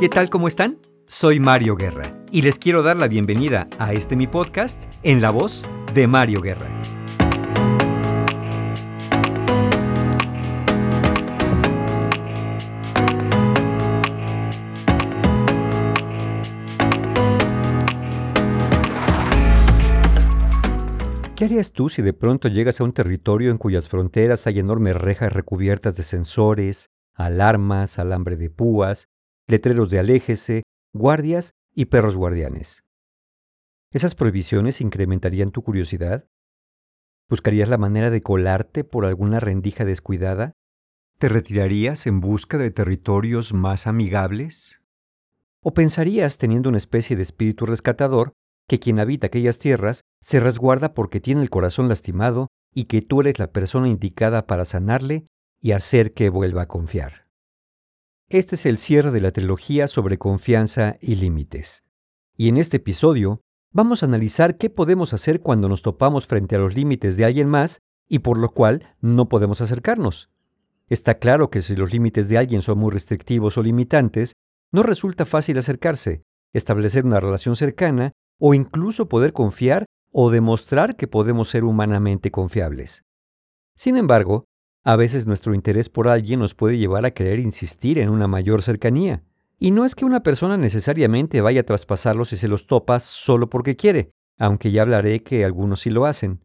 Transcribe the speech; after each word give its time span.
¿Qué 0.00 0.08
tal? 0.08 0.28
¿Cómo 0.28 0.48
están? 0.48 0.78
Soy 1.06 1.38
Mario 1.38 1.76
Guerra 1.76 2.24
y 2.32 2.42
les 2.42 2.58
quiero 2.58 2.82
dar 2.82 2.96
la 2.96 3.06
bienvenida 3.06 3.68
a 3.78 3.92
este 3.92 4.16
mi 4.16 4.26
podcast 4.26 4.92
en 5.04 5.22
la 5.22 5.30
voz 5.30 5.64
de 5.94 6.08
Mario 6.08 6.40
Guerra. 6.40 6.66
¿Qué 21.36 21.44
harías 21.44 21.72
tú 21.72 21.88
si 21.88 22.02
de 22.02 22.12
pronto 22.12 22.48
llegas 22.48 22.80
a 22.80 22.84
un 22.84 22.92
territorio 22.92 23.52
en 23.52 23.58
cuyas 23.58 23.88
fronteras 23.88 24.48
hay 24.48 24.58
enormes 24.58 24.96
rejas 24.96 25.32
recubiertas 25.32 25.96
de 25.96 26.02
sensores, 26.02 26.90
alarmas, 27.14 28.00
alambre 28.00 28.36
de 28.36 28.50
púas, 28.50 29.08
letreros 29.46 29.90
de 29.90 29.98
aléjese, 29.98 30.62
guardias 30.92 31.52
y 31.74 31.86
perros 31.86 32.16
guardianes. 32.16 32.84
¿Esas 33.90 34.14
prohibiciones 34.14 34.80
incrementarían 34.80 35.50
tu 35.50 35.62
curiosidad? 35.62 36.26
¿Buscarías 37.28 37.68
la 37.68 37.78
manera 37.78 38.10
de 38.10 38.20
colarte 38.20 38.84
por 38.84 39.04
alguna 39.04 39.40
rendija 39.40 39.84
descuidada? 39.84 40.52
¿Te 41.18 41.28
retirarías 41.28 42.06
en 42.06 42.20
busca 42.20 42.58
de 42.58 42.70
territorios 42.70 43.52
más 43.52 43.86
amigables? 43.86 44.82
¿O 45.62 45.72
pensarías, 45.74 46.38
teniendo 46.38 46.68
una 46.68 46.78
especie 46.78 47.16
de 47.16 47.22
espíritu 47.22 47.66
rescatador, 47.66 48.32
que 48.68 48.78
quien 48.78 48.98
habita 48.98 49.28
aquellas 49.28 49.58
tierras 49.58 50.02
se 50.20 50.40
resguarda 50.40 50.94
porque 50.94 51.20
tiene 51.20 51.42
el 51.42 51.50
corazón 51.50 51.88
lastimado 51.88 52.48
y 52.74 52.84
que 52.84 53.02
tú 53.02 53.20
eres 53.20 53.38
la 53.38 53.52
persona 53.52 53.88
indicada 53.88 54.46
para 54.46 54.64
sanarle 54.64 55.26
y 55.60 55.72
hacer 55.72 56.14
que 56.14 56.30
vuelva 56.30 56.62
a 56.62 56.68
confiar? 56.68 57.23
Este 58.34 58.56
es 58.56 58.66
el 58.66 58.78
cierre 58.78 59.12
de 59.12 59.20
la 59.20 59.30
trilogía 59.30 59.86
sobre 59.86 60.18
confianza 60.18 60.96
y 61.00 61.14
límites. 61.14 61.84
Y 62.36 62.48
en 62.48 62.56
este 62.56 62.78
episodio 62.78 63.40
vamos 63.70 64.02
a 64.02 64.06
analizar 64.06 64.56
qué 64.58 64.70
podemos 64.70 65.14
hacer 65.14 65.40
cuando 65.40 65.68
nos 65.68 65.82
topamos 65.82 66.26
frente 66.26 66.56
a 66.56 66.58
los 66.58 66.74
límites 66.74 67.16
de 67.16 67.26
alguien 67.26 67.48
más 67.48 67.78
y 68.08 68.18
por 68.18 68.36
lo 68.36 68.48
cual 68.48 68.92
no 69.00 69.28
podemos 69.28 69.60
acercarnos. 69.60 70.30
Está 70.88 71.20
claro 71.20 71.48
que 71.48 71.62
si 71.62 71.76
los 71.76 71.92
límites 71.92 72.28
de 72.28 72.36
alguien 72.36 72.60
son 72.60 72.78
muy 72.78 72.90
restrictivos 72.90 73.56
o 73.56 73.62
limitantes, 73.62 74.32
no 74.72 74.82
resulta 74.82 75.26
fácil 75.26 75.56
acercarse, 75.58 76.24
establecer 76.52 77.04
una 77.04 77.20
relación 77.20 77.54
cercana 77.54 78.14
o 78.40 78.52
incluso 78.52 79.08
poder 79.08 79.32
confiar 79.32 79.84
o 80.10 80.30
demostrar 80.30 80.96
que 80.96 81.06
podemos 81.06 81.50
ser 81.50 81.62
humanamente 81.62 82.32
confiables. 82.32 83.04
Sin 83.76 83.96
embargo, 83.96 84.44
a 84.84 84.96
veces 84.96 85.26
nuestro 85.26 85.54
interés 85.54 85.88
por 85.88 86.08
alguien 86.08 86.40
nos 86.40 86.54
puede 86.54 86.76
llevar 86.76 87.06
a 87.06 87.10
querer 87.10 87.38
insistir 87.38 87.98
en 87.98 88.10
una 88.10 88.28
mayor 88.28 88.62
cercanía. 88.62 89.24
Y 89.58 89.70
no 89.70 89.86
es 89.86 89.94
que 89.94 90.04
una 90.04 90.22
persona 90.22 90.58
necesariamente 90.58 91.40
vaya 91.40 91.62
a 91.62 91.64
traspasarlos 91.64 92.28
si 92.28 92.36
se 92.36 92.48
los 92.48 92.66
topa 92.66 93.00
solo 93.00 93.48
porque 93.48 93.76
quiere, 93.76 94.10
aunque 94.38 94.70
ya 94.70 94.82
hablaré 94.82 95.22
que 95.22 95.44
algunos 95.44 95.80
sí 95.80 95.90
lo 95.90 96.04
hacen, 96.04 96.44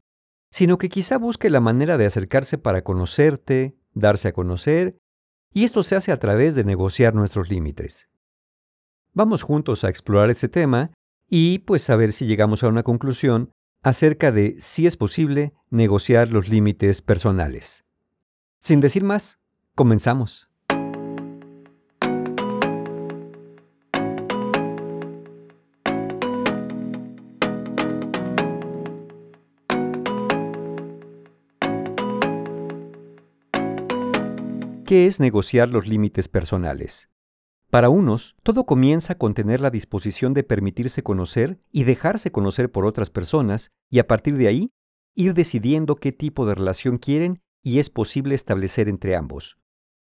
sino 0.52 0.78
que 0.78 0.88
quizá 0.88 1.18
busque 1.18 1.50
la 1.50 1.60
manera 1.60 1.98
de 1.98 2.06
acercarse 2.06 2.58
para 2.58 2.82
conocerte, 2.82 3.76
darse 3.94 4.30
a 4.30 4.34
conocer, 4.34 4.98
y 5.52 5.66
esto 5.66 5.84
se 5.84 5.96
hace 5.96 6.14
a 6.14 6.20
través 6.20 6.56
de 6.56 6.64
negociar 6.64 7.16
nuestros 7.16 7.50
límites. 7.50 8.10
Vamos 9.14 9.44
juntos 9.44 9.84
a 9.84 9.90
explorar 9.90 10.30
ese 10.30 10.48
tema 10.48 10.92
y 11.28 11.60
pues 11.60 11.90
a 11.90 11.96
ver 11.96 12.14
si 12.14 12.26
llegamos 12.26 12.64
a 12.64 12.68
una 12.70 12.84
conclusión 12.84 13.52
acerca 13.84 14.32
de 14.32 14.56
si 14.60 14.88
es 14.88 14.96
posible 14.96 15.54
negociar 15.70 16.32
los 16.32 16.48
límites 16.48 17.02
personales. 17.02 17.89
Sin 18.62 18.82
decir 18.82 19.06
más, 19.06 19.40
comenzamos. 19.74 20.50
¿Qué 34.86 35.06
es 35.06 35.22
negociar 35.22 35.70
los 35.70 35.88
límites 35.88 36.28
personales? 36.28 37.10
Para 37.70 37.90
unos, 37.90 38.36
todo 38.44 38.66
comienza 38.66 39.16
con 39.16 39.34
tener 39.36 39.62
la 39.62 39.70
disposición 39.70 40.34
de 40.34 40.44
permitirse 40.44 41.02
conocer 41.02 41.62
y 41.72 41.84
dejarse 41.86 42.32
conocer 42.32 42.70
por 42.70 42.86
otras 42.86 43.10
personas 43.10 43.72
y 43.90 44.00
a 44.00 44.08
partir 44.08 44.36
de 44.36 44.48
ahí, 44.48 44.72
ir 45.16 45.34
decidiendo 45.34 45.96
qué 45.96 46.12
tipo 46.12 46.46
de 46.46 46.56
relación 46.56 46.98
quieren 46.98 47.42
y 47.62 47.80
es 47.80 47.90
posible 47.90 48.36
establecer 48.36 48.90
entre 48.90 49.16
ambos. 49.16 49.58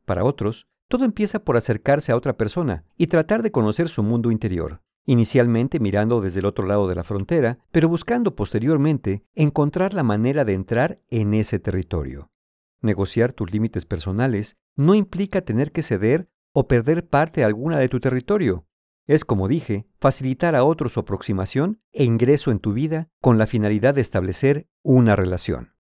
Para 0.04 0.24
otros, 0.24 0.68
todo 0.88 1.04
empieza 1.04 1.44
por 1.44 1.56
acercarse 1.56 2.12
a 2.12 2.16
otra 2.16 2.36
persona 2.36 2.84
y 2.96 3.08
tratar 3.08 3.42
de 3.42 3.50
conocer 3.50 3.88
su 3.88 4.02
mundo 4.02 4.30
interior, 4.30 4.82
inicialmente 5.04 5.80
mirando 5.80 6.20
desde 6.20 6.40
el 6.40 6.46
otro 6.46 6.66
lado 6.66 6.88
de 6.88 6.94
la 6.94 7.04
frontera, 7.04 7.58
pero 7.72 7.88
buscando 7.88 8.36
posteriormente 8.36 9.24
encontrar 9.34 9.94
la 9.94 10.02
manera 10.02 10.44
de 10.44 10.54
entrar 10.54 11.00
en 11.10 11.34
ese 11.34 11.58
territorio. 11.58 12.30
Negociar 12.82 13.32
tus 13.32 13.52
límites 13.52 13.86
personales 13.86 14.58
no 14.76 14.94
implica 14.94 15.40
tener 15.40 15.72
que 15.72 15.82
ceder 15.82 16.28
o 16.52 16.68
perder 16.68 17.08
parte 17.08 17.44
alguna 17.44 17.78
de 17.78 17.88
tu 17.88 18.00
territorio. 18.00 18.66
Es, 19.06 19.24
como 19.24 19.48
dije, 19.48 19.86
facilitar 20.00 20.56
a 20.56 20.64
otros 20.64 20.94
su 20.94 21.00
aproximación 21.00 21.80
e 21.92 22.04
ingreso 22.04 22.50
en 22.50 22.58
tu 22.58 22.72
vida 22.72 23.08
con 23.20 23.38
la 23.38 23.46
finalidad 23.46 23.94
de 23.94 24.00
establecer 24.00 24.68
una 24.82 25.16
relación. 25.16 25.75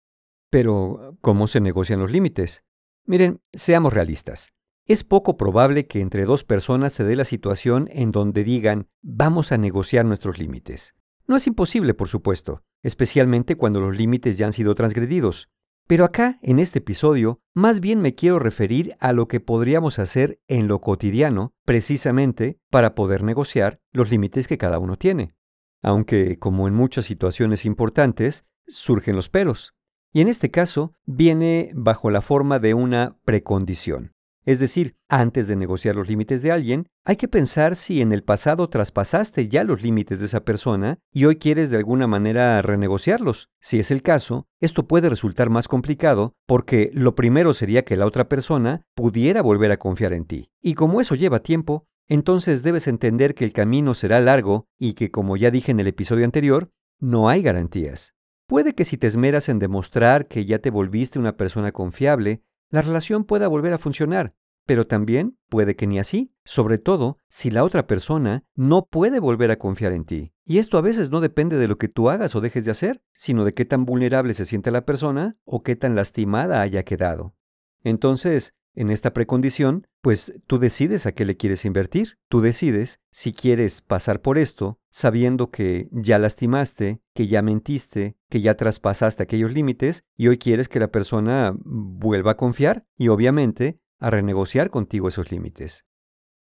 Pero, 0.55 1.19
¿cómo 1.21 1.49
se 1.49 1.61
negocian 1.61 1.99
los 1.99 2.13
límites? 2.13 2.65
Miren, 3.07 3.41
seamos 3.53 3.93
realistas. 3.93 4.53
Es 4.87 5.03
poco 5.03 5.37
probable 5.37 5.89
que 5.89 6.01
entre 6.01 6.27
dos 6.27 6.45
personas 6.45 6.93
se 6.93 7.03
dé 7.03 7.17
la 7.17 7.25
situación 7.25 7.89
en 7.91 8.13
donde 8.13 8.45
digan, 8.45 8.87
vamos 9.03 9.51
a 9.51 9.59
negociar 9.59 10.05
nuestros 10.05 10.39
límites. 10.39 10.95
No 11.27 11.35
es 11.35 11.49
imposible, 11.49 11.93
por 11.93 12.07
supuesto, 12.07 12.63
especialmente 12.85 13.57
cuando 13.57 13.81
los 13.81 13.97
límites 13.97 14.39
ya 14.39 14.47
han 14.47 14.53
sido 14.53 14.77
transgredidos. 14.77 15.49
Pero 15.89 16.05
acá, 16.05 16.39
en 16.41 16.61
este 16.61 16.79
episodio, 16.79 17.41
más 17.53 17.81
bien 17.81 18.01
me 18.01 18.15
quiero 18.15 18.39
referir 18.39 18.95
a 19.01 19.13
lo 19.13 19.27
que 19.27 19.41
podríamos 19.41 19.99
hacer 19.99 20.41
en 20.47 20.69
lo 20.69 20.81
cotidiano, 20.81 21.53
precisamente 21.65 22.61
para 22.71 22.95
poder 22.95 23.25
negociar 23.25 23.81
los 23.91 24.09
límites 24.09 24.47
que 24.47 24.57
cada 24.57 24.79
uno 24.79 24.99
tiene. 24.99 25.35
Aunque, 25.83 26.39
como 26.39 26.69
en 26.69 26.75
muchas 26.75 27.07
situaciones 27.07 27.65
importantes, 27.65 28.45
surgen 28.69 29.17
los 29.17 29.29
peros 29.29 29.75
y 30.15 30.21
en 30.21 30.29
este 30.29 30.51
caso 30.51 30.95
viene 31.05 31.71
bajo 31.75 32.09
la 32.09 32.23
forma 32.23 32.59
de 32.61 32.73
una 32.73 33.19
precondición. 33.25 34.13
Es 34.47 34.61
decir, 34.61 34.97
antes 35.09 35.49
de 35.49 35.57
negociar 35.57 35.97
los 35.97 36.07
límites 36.07 36.43
de 36.43 36.53
alguien, 36.53 36.87
hay 37.05 37.17
que 37.17 37.29
pensar 37.29 37.77
si 37.77 38.03
en 38.03 38.13
el 38.13 38.23
pasado 38.23 38.69
traspasaste 38.69 39.49
ya 39.49 39.65
los 39.65 39.83
límites 39.83 40.21
de 40.21 40.27
esa 40.27 40.45
persona 40.45 40.99
y 41.11 41.25
hoy 41.25 41.37
quieres 41.37 41.71
de 41.71 41.79
alguna 41.79 42.07
manera 42.07 42.61
renegociarlos. 42.63 43.49
Si 43.61 43.81
es 43.81 43.91
el 43.91 44.03
caso, 44.03 44.47
esto 44.61 44.87
puede 44.87 45.09
resultar 45.09 45.49
más 45.51 45.67
complicado 45.67 46.35
porque 46.47 46.91
lo 46.93 47.15
primero 47.15 47.55
sería 47.55 47.85
que 47.85 47.97
la 47.97 48.07
otra 48.07 48.29
persona 48.29 48.83
pudiera 48.95 49.43
volver 49.43 49.73
a 49.73 49.79
confiar 49.79 50.13
en 50.13 50.27
ti. 50.27 50.51
Y 50.63 50.75
como 50.75 51.01
eso 51.01 51.15
lleva 51.15 51.43
tiempo, 51.43 51.87
entonces 52.07 52.63
debes 52.63 52.87
entender 52.87 53.35
que 53.35 53.47
el 53.47 53.55
camino 53.55 53.95
será 53.95 54.21
largo 54.21 54.67
y 54.79 54.93
que, 54.93 55.11
como 55.11 55.39
ya 55.39 55.51
dije 55.51 55.73
en 55.73 55.81
el 55.81 55.87
episodio 55.87 56.25
anterior, 56.27 56.71
no 57.01 57.31
hay 57.31 57.43
garantías. 57.43 58.15
Puede 58.47 58.75
que 58.75 58.84
si 58.84 58.99
te 58.99 59.06
esmeras 59.06 59.49
en 59.49 59.59
demostrar 59.59 60.28
que 60.28 60.44
ya 60.44 60.59
te 60.59 60.71
volviste 60.71 61.19
una 61.19 61.37
persona 61.37 61.72
confiable, 61.72 62.43
la 62.71 62.82
relación 62.82 63.25
pueda 63.25 63.49
volver 63.49 63.72
a 63.72 63.78
funcionar, 63.78 64.34
pero 64.66 64.87
también 64.87 65.38
puede 65.49 65.77
que 65.77 65.87
ni 65.87 65.99
así, 65.99 66.34
sobre 66.44 66.77
todo 66.77 67.19
si 67.28 67.50
la 67.50 67.65
otra 67.65 67.87
persona 67.87 68.44
no 68.55 68.87
puede 68.87 69.19
volver 69.19 69.50
a 69.50 69.59
confiar 69.59 69.93
en 69.93 70.05
ti. 70.05 70.32
Y 70.44 70.58
esto 70.58 70.76
a 70.76 70.82
veces 70.82 71.11
no 71.11 71.20
depende 71.20 71.56
de 71.56 71.69
lo 71.69 71.79
que 71.79 71.88
tú 71.88 72.11
hagas 72.11 72.35
o 72.35 72.43
dejes 72.43 72.67
de 72.67 72.70
hacer, 72.70 73.02
sino 73.12 73.44
de 73.44 73.55
qué 73.55 73.64
tan 73.64 73.87
vulnerable 73.87 74.35
se 74.35 74.44
siente 74.44 74.70
la 74.70 74.85
persona 74.85 75.38
o 75.44 75.62
qué 75.62 75.75
tan 75.75 75.94
lastimada 75.94 76.61
haya 76.61 76.82
quedado. 76.82 77.35
Entonces, 77.82 78.55
en 78.75 78.91
esta 78.91 79.12
precondición, 79.12 79.87
pues 80.00 80.35
tú 80.47 80.59
decides 80.59 81.06
a 81.06 81.12
qué 81.12 81.25
le 81.25 81.37
quieres 81.37 81.65
invertir. 81.65 82.19
Tú 82.29 82.41
decides 82.41 83.00
si 83.11 83.32
quieres 83.32 83.82
pasar 83.82 84.21
por 84.21 84.38
esto 84.38 84.79
sabiendo 84.91 85.50
que 85.50 85.88
ya 85.93 86.19
lastimaste, 86.19 87.00
que 87.15 87.26
ya 87.26 87.43
mentiste, 87.43 88.17
que 88.29 88.41
ya 88.41 88.55
traspasaste 88.55 89.23
aquellos 89.23 89.53
límites 89.53 90.05
y 90.17 90.29
hoy 90.29 90.38
quieres 90.38 90.69
que 90.69 90.81
la 90.81 90.88
persona 90.88 91.55
vuelva 91.65 92.32
a 92.32 92.37
confiar 92.37 92.87
y 92.97 93.09
obviamente 93.09 93.81
a 93.99 94.11
renegociar 94.11 94.71
contigo 94.71 95.09
esos 95.09 95.31
límites. 95.31 95.85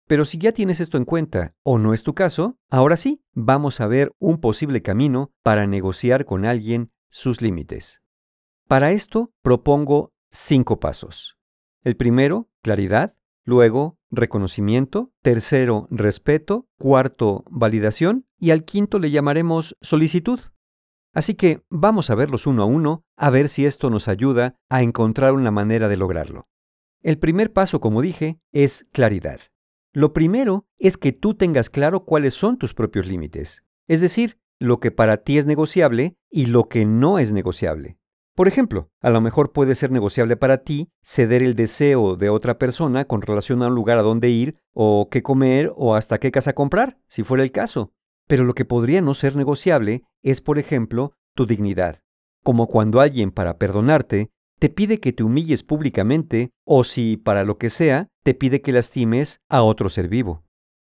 Pero 0.07 0.25
si 0.25 0.39
ya 0.39 0.53
tienes 0.53 0.81
esto 0.81 0.97
en 0.97 1.05
cuenta 1.05 1.55
o 1.63 1.79
no 1.79 1.95
es 1.95 2.03
tu 2.03 2.15
caso, 2.15 2.59
ahora 2.69 2.97
sí, 2.97 3.23
vamos 3.33 3.81
a 3.81 3.87
ver 3.87 4.11
un 4.19 4.41
posible 4.41 4.83
camino 4.83 5.33
para 5.45 5.69
negociar 5.69 6.25
con 6.25 6.45
alguien 6.45 6.91
sus 7.09 7.43
límites. 7.43 8.03
Para 8.67 8.91
esto 8.91 9.33
propongo 9.43 10.13
cinco 10.29 10.81
pasos. 10.81 11.40
El 11.83 11.97
primero, 11.97 12.51
claridad. 12.63 13.17
Luego, 13.45 13.99
reconocimiento. 14.11 15.13
Tercero, 15.23 15.89
respeto. 15.91 16.69
Cuarto, 16.79 17.45
validación. 17.51 18.27
Y 18.39 18.51
al 18.51 18.65
quinto 18.65 18.99
le 18.99 19.11
llamaremos 19.11 19.77
solicitud. 19.81 20.41
Así 21.13 21.35
que 21.35 21.65
vamos 21.71 22.11
a 22.11 22.15
verlos 22.15 22.47
uno 22.47 22.63
a 22.63 22.67
uno, 22.67 23.05
a 23.17 23.31
ver 23.31 23.49
si 23.49 23.67
esto 23.67 23.91
nos 23.91 24.09
ayuda 24.09 24.57
a 24.69 24.83
encontrar 24.83 25.33
una 25.33 25.51
manera 25.51 25.89
de 25.89 25.97
lograrlo. 25.97 26.49
El 27.03 27.19
primer 27.19 27.53
paso, 27.53 27.81
como 27.81 28.03
dije, 28.03 28.41
es 28.53 28.87
claridad. 28.93 29.41
Lo 29.93 30.13
primero 30.13 30.69
es 30.79 30.97
que 30.97 31.13
tú 31.13 31.35
tengas 31.35 31.69
claro 31.69 32.05
cuáles 32.05 32.35
son 32.35 32.59
tus 32.59 32.75
propios 32.75 33.07
límites, 33.07 33.65
es 33.89 34.01
decir, 34.01 34.39
lo 34.61 34.79
que 34.79 34.93
para 34.93 35.17
ti 35.17 35.39
es 35.39 35.47
negociable 35.47 36.17
y 36.31 36.47
lo 36.47 36.69
que 36.69 36.85
no 36.85 37.19
es 37.19 37.33
negociable. 37.33 37.99
Por 38.35 38.49
ejemplo, 38.49 38.91
a 39.01 39.11
lo 39.11 39.21
mejor 39.21 39.53
puede 39.53 39.75
ser 39.75 39.91
negociable 39.91 40.37
para 40.37 40.59
ti 40.59 40.89
ceder 41.03 41.43
el 41.43 41.55
deseo 41.55 42.17
de 42.17 42.31
otra 42.31 42.59
persona 42.59 43.05
con 43.05 43.23
relación 43.23 43.63
a 43.63 43.67
un 43.67 43.75
lugar 43.75 43.99
a 43.99 44.03
donde 44.03 44.31
ir, 44.31 44.57
o 44.73 45.09
qué 45.11 45.23
comer, 45.23 45.73
o 45.77 45.95
hasta 45.95 46.19
qué 46.19 46.31
casa 46.31 46.55
comprar, 46.55 46.99
si 47.07 47.23
fuera 47.23 47.43
el 47.43 47.53
caso. 47.53 47.93
Pero 48.27 48.45
lo 48.45 48.55
que 48.55 48.65
podría 48.65 49.01
no 49.01 49.15
ser 49.15 49.37
negociable 49.37 50.05
es, 50.23 50.41
por 50.41 50.59
ejemplo, 50.59 51.13
tu 51.35 51.47
dignidad. 51.47 51.99
Como 52.43 52.67
cuando 52.69 53.01
alguien, 53.01 53.33
para 53.33 53.59
perdonarte, 53.59 54.31
te 54.59 54.69
pide 54.69 55.01
que 55.01 55.13
te 55.13 55.25
humilles 55.25 55.65
públicamente, 55.65 56.51
o 56.65 56.85
si, 56.85 57.17
para 57.17 57.45
lo 57.45 57.59
que 57.59 57.69
sea, 57.69 58.09
te 58.23 58.35
pide 58.35 58.63
que 58.63 58.73
lastimes 58.73 59.41
a 59.49 59.63
otro 59.63 59.89
ser 59.89 60.09
vivo. 60.09 60.45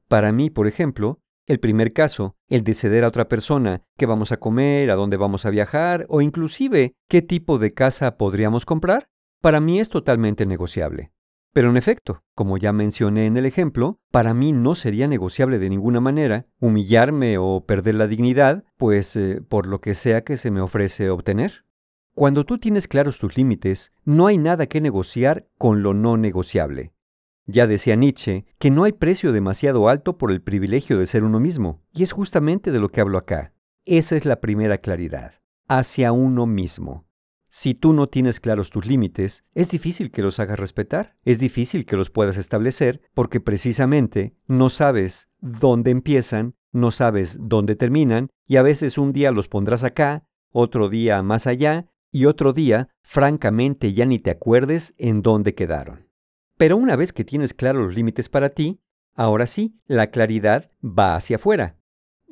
Para 0.08 0.30
mí, 0.30 0.50
por 0.50 0.66
ejemplo, 0.66 1.20
el 1.46 1.58
primer 1.58 1.92
caso, 1.92 2.36
el 2.48 2.62
de 2.64 2.74
ceder 2.74 3.04
a 3.04 3.08
otra 3.08 3.28
persona 3.28 3.82
qué 3.96 4.06
vamos 4.06 4.32
a 4.32 4.38
comer, 4.38 4.90
a 4.90 4.94
dónde 4.94 5.16
vamos 5.16 5.44
a 5.44 5.50
viajar 5.50 6.06
o 6.08 6.20
inclusive 6.20 6.94
qué 7.08 7.22
tipo 7.22 7.58
de 7.58 7.72
casa 7.72 8.16
podríamos 8.16 8.64
comprar, 8.64 9.08
para 9.40 9.60
mí 9.60 9.80
es 9.80 9.88
totalmente 9.88 10.46
negociable. 10.46 11.12
Pero 11.52 11.68
en 11.68 11.76
efecto, 11.76 12.22
como 12.34 12.56
ya 12.56 12.72
mencioné 12.72 13.26
en 13.26 13.36
el 13.36 13.44
ejemplo, 13.44 14.00
para 14.10 14.32
mí 14.32 14.52
no 14.52 14.74
sería 14.74 15.06
negociable 15.06 15.58
de 15.58 15.68
ninguna 15.68 16.00
manera 16.00 16.46
humillarme 16.60 17.36
o 17.36 17.66
perder 17.66 17.96
la 17.96 18.06
dignidad, 18.06 18.64
pues 18.78 19.16
eh, 19.16 19.42
por 19.46 19.66
lo 19.66 19.80
que 19.80 19.94
sea 19.94 20.24
que 20.24 20.38
se 20.38 20.50
me 20.50 20.62
ofrece 20.62 21.10
obtener. 21.10 21.66
Cuando 22.14 22.44
tú 22.44 22.58
tienes 22.58 22.88
claros 22.88 23.18
tus 23.18 23.36
límites, 23.36 23.92
no 24.04 24.26
hay 24.26 24.38
nada 24.38 24.66
que 24.66 24.80
negociar 24.80 25.48
con 25.58 25.82
lo 25.82 25.92
no 25.92 26.16
negociable. 26.16 26.94
Ya 27.46 27.66
decía 27.66 27.96
Nietzsche 27.96 28.46
que 28.58 28.70
no 28.70 28.84
hay 28.84 28.92
precio 28.92 29.32
demasiado 29.32 29.88
alto 29.88 30.16
por 30.16 30.30
el 30.30 30.42
privilegio 30.42 30.98
de 30.98 31.06
ser 31.06 31.24
uno 31.24 31.40
mismo, 31.40 31.82
y 31.92 32.02
es 32.02 32.12
justamente 32.12 32.70
de 32.70 32.80
lo 32.80 32.88
que 32.88 33.00
hablo 33.00 33.18
acá. 33.18 33.52
Esa 33.84 34.14
es 34.14 34.24
la 34.24 34.40
primera 34.40 34.78
claridad, 34.78 35.40
hacia 35.68 36.12
uno 36.12 36.46
mismo. 36.46 37.06
Si 37.48 37.74
tú 37.74 37.92
no 37.92 38.08
tienes 38.08 38.40
claros 38.40 38.70
tus 38.70 38.86
límites, 38.86 39.44
es 39.54 39.70
difícil 39.70 40.10
que 40.10 40.22
los 40.22 40.40
hagas 40.40 40.58
respetar, 40.58 41.16
es 41.24 41.38
difícil 41.38 41.84
que 41.84 41.96
los 41.96 42.08
puedas 42.08 42.38
establecer, 42.38 43.02
porque 43.12 43.40
precisamente 43.40 44.34
no 44.46 44.70
sabes 44.70 45.28
dónde 45.40 45.90
empiezan, 45.90 46.54
no 46.70 46.90
sabes 46.90 47.36
dónde 47.40 47.76
terminan, 47.76 48.30
y 48.46 48.56
a 48.56 48.62
veces 48.62 48.96
un 48.96 49.12
día 49.12 49.32
los 49.32 49.48
pondrás 49.48 49.84
acá, 49.84 50.26
otro 50.50 50.88
día 50.88 51.22
más 51.22 51.46
allá, 51.46 51.92
y 52.10 52.26
otro 52.26 52.52
día, 52.52 52.88
francamente, 53.02 53.92
ya 53.92 54.06
ni 54.06 54.18
te 54.18 54.30
acuerdes 54.30 54.94
en 54.96 55.20
dónde 55.20 55.54
quedaron. 55.54 56.11
Pero 56.56 56.76
una 56.76 56.96
vez 56.96 57.12
que 57.12 57.24
tienes 57.24 57.54
claros 57.54 57.86
los 57.86 57.94
límites 57.94 58.28
para 58.28 58.50
ti, 58.50 58.80
ahora 59.14 59.46
sí, 59.46 59.78
la 59.86 60.08
claridad 60.10 60.70
va 60.82 61.16
hacia 61.16 61.36
afuera. 61.36 61.76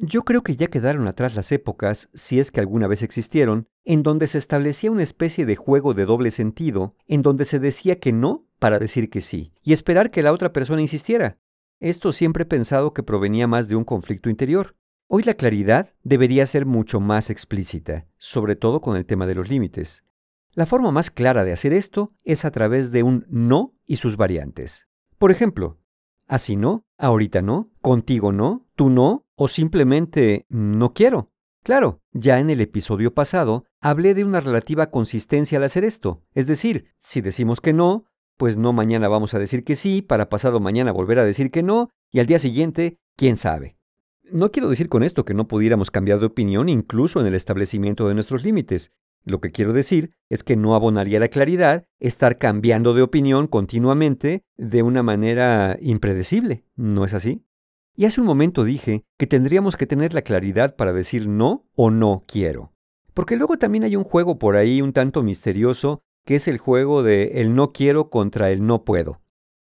Yo 0.03 0.23
creo 0.23 0.43
que 0.43 0.57
ya 0.57 0.69
quedaron 0.69 1.07
atrás 1.09 1.35
las 1.35 1.53
épocas, 1.53 2.09
si 2.15 2.41
es 2.41 2.51
que 2.51 2.61
alguna 2.61 2.87
vez 2.87 3.03
existieron, 3.03 3.69
en 3.85 4.03
donde 4.03 4.27
se 4.27 4.39
establecía 4.39 4.91
una 4.91 5.03
especie 5.03 5.45
de 5.45 5.57
juego 5.57 5.93
de 5.93 6.07
doble 6.07 6.31
sentido, 6.31 6.97
en 7.07 7.21
donde 7.21 7.45
se 7.45 7.59
decía 7.59 8.01
que 8.01 8.11
no 8.11 8.47
para 8.59 8.79
decir 8.79 9.11
que 9.11 9.21
sí, 9.21 9.53
y 9.63 9.75
esperar 9.75 10.11
que 10.11 10.23
la 10.23 10.33
otra 10.33 10.55
persona 10.55 10.81
insistiera. 10.81 11.39
Esto 11.81 12.13
siempre 12.13 12.45
he 12.45 12.47
pensado 12.47 12.95
que 12.95 13.03
provenía 13.03 13.47
más 13.47 13.69
de 13.69 13.77
un 13.77 13.85
conflicto 13.85 14.31
interior. 14.31 14.75
Hoy 15.07 15.23
la 15.23 15.35
claridad 15.35 15.93
debería 16.03 16.47
ser 16.47 16.65
mucho 16.65 17.01
más 17.01 17.29
explícita, 17.29 18.07
sobre 18.17 18.57
todo 18.57 18.81
con 18.81 18.97
el 18.97 19.05
tema 19.05 19.27
de 19.27 19.35
los 19.35 19.51
límites. 19.51 20.05
La 20.61 20.67
forma 20.67 20.91
más 20.91 21.11
clara 21.11 21.43
de 21.43 21.55
hacer 21.55 21.73
esto 21.73 22.13
es 22.23 22.45
a 22.45 22.51
través 22.51 22.93
de 22.93 23.03
un 23.03 23.25
no 23.31 23.73
y 23.87 23.97
sus 23.97 24.19
variantes. 24.19 24.89
Por 25.17 25.31
ejemplo, 25.31 25.79
así 26.27 26.55
no, 26.55 26.85
ahorita 26.99 27.41
no, 27.41 27.71
contigo 27.81 28.31
no, 28.31 28.69
tú 28.77 28.91
no, 28.91 29.25
o 29.37 29.49
simplemente 29.49 30.45
no 30.51 30.93
quiero. 30.93 31.33
Claro, 31.63 32.03
ya 32.13 32.41
en 32.41 32.51
el 32.51 32.61
episodio 32.61 33.15
pasado 33.15 33.65
hablé 33.81 34.13
de 34.13 34.23
una 34.23 34.43
relativa 34.43 34.91
consistencia 34.91 35.57
al 35.57 35.65
hacer 35.65 35.83
esto. 35.83 36.27
Es 36.35 36.47
decir, 36.47 36.89
si 36.99 37.23
decimos 37.23 37.63
que 37.63 37.73
no, 37.73 38.05
pues 38.37 38.59
no 38.59 38.75
mañana 38.75 39.09
vamos 39.09 39.33
a 39.33 39.39
decir 39.39 39.65
que 39.65 39.77
sí, 39.77 40.03
para 40.03 40.29
pasado 40.29 40.61
mañana 40.61 40.93
volver 40.93 41.21
a 41.21 41.25
decir 41.25 41.51
que 41.51 41.63
no, 41.63 41.89
y 42.11 42.21
al 42.21 42.27
día 42.27 42.39
siguiente, 42.39 42.99
quién 43.17 43.39
sabe. 43.39 43.79
No 44.31 44.53
quiero 44.53 44.69
decir 44.69 44.91
con 44.91 45.05
esto 45.05 45.25
que 45.25 45.33
no 45.33 45.49
pudiéramos 45.49 45.91
cambiar 45.91 46.19
de 46.19 46.27
opinión 46.27 46.69
incluso 46.69 47.19
en 47.19 47.27
el 47.27 47.35
establecimiento 47.35 48.07
de 48.09 48.13
nuestros 48.13 48.45
límites. 48.45 48.93
Lo 49.25 49.41
que 49.41 49.53
quiero 49.53 49.73
decir 49.73 50.15
es 50.29 50.43
que 50.43 50.57
no 50.57 50.75
abonaría 50.75 51.21
la 51.21 51.29
claridad 51.29 51.85
estar 51.99 52.39
cambiando 52.39 52.95
de 52.95 53.03
opinión 53.03 53.47
continuamente 53.47 54.45
de 54.57 54.83
una 54.83 55.03
manera 55.03 55.77
impredecible, 55.81 56.65
¿no 56.77 57.05
es 57.05 57.15
así? 57.15 57.45
Y 57.97 58.07
hace 58.07 58.21
un 58.21 58.27
momento 58.27 58.65
dije 58.65 59.05
que 59.19 59.27
tendríamos 59.27 59.77
que 59.77 59.87
tener 59.87 60.15
la 60.15 60.23
claridad 60.23 60.75
para 60.77 60.93
decir 60.93 61.29
no 61.29 61.67
o 61.75 61.91
no 61.91 62.25
quiero. 62.27 62.73
Porque 63.13 63.37
luego 63.37 63.59
también 63.59 63.85
hay 63.85 63.97
un 63.97 64.05
juego 64.05 64.39
por 64.39 64.57
ahí 64.57 64.81
un 64.81 64.93
tanto 64.93 65.23
misterioso 65.23 66.03
que 66.25 66.37
es 66.37 66.49
el 66.49 66.59
juego 66.59 67.03
de 67.03 67.41
el 67.43 67.55
no 67.55 67.73
quiero 67.73 68.09
contra 68.09 68.51
el 68.51 68.67
no 68.67 68.85
puedo. 68.85 69.21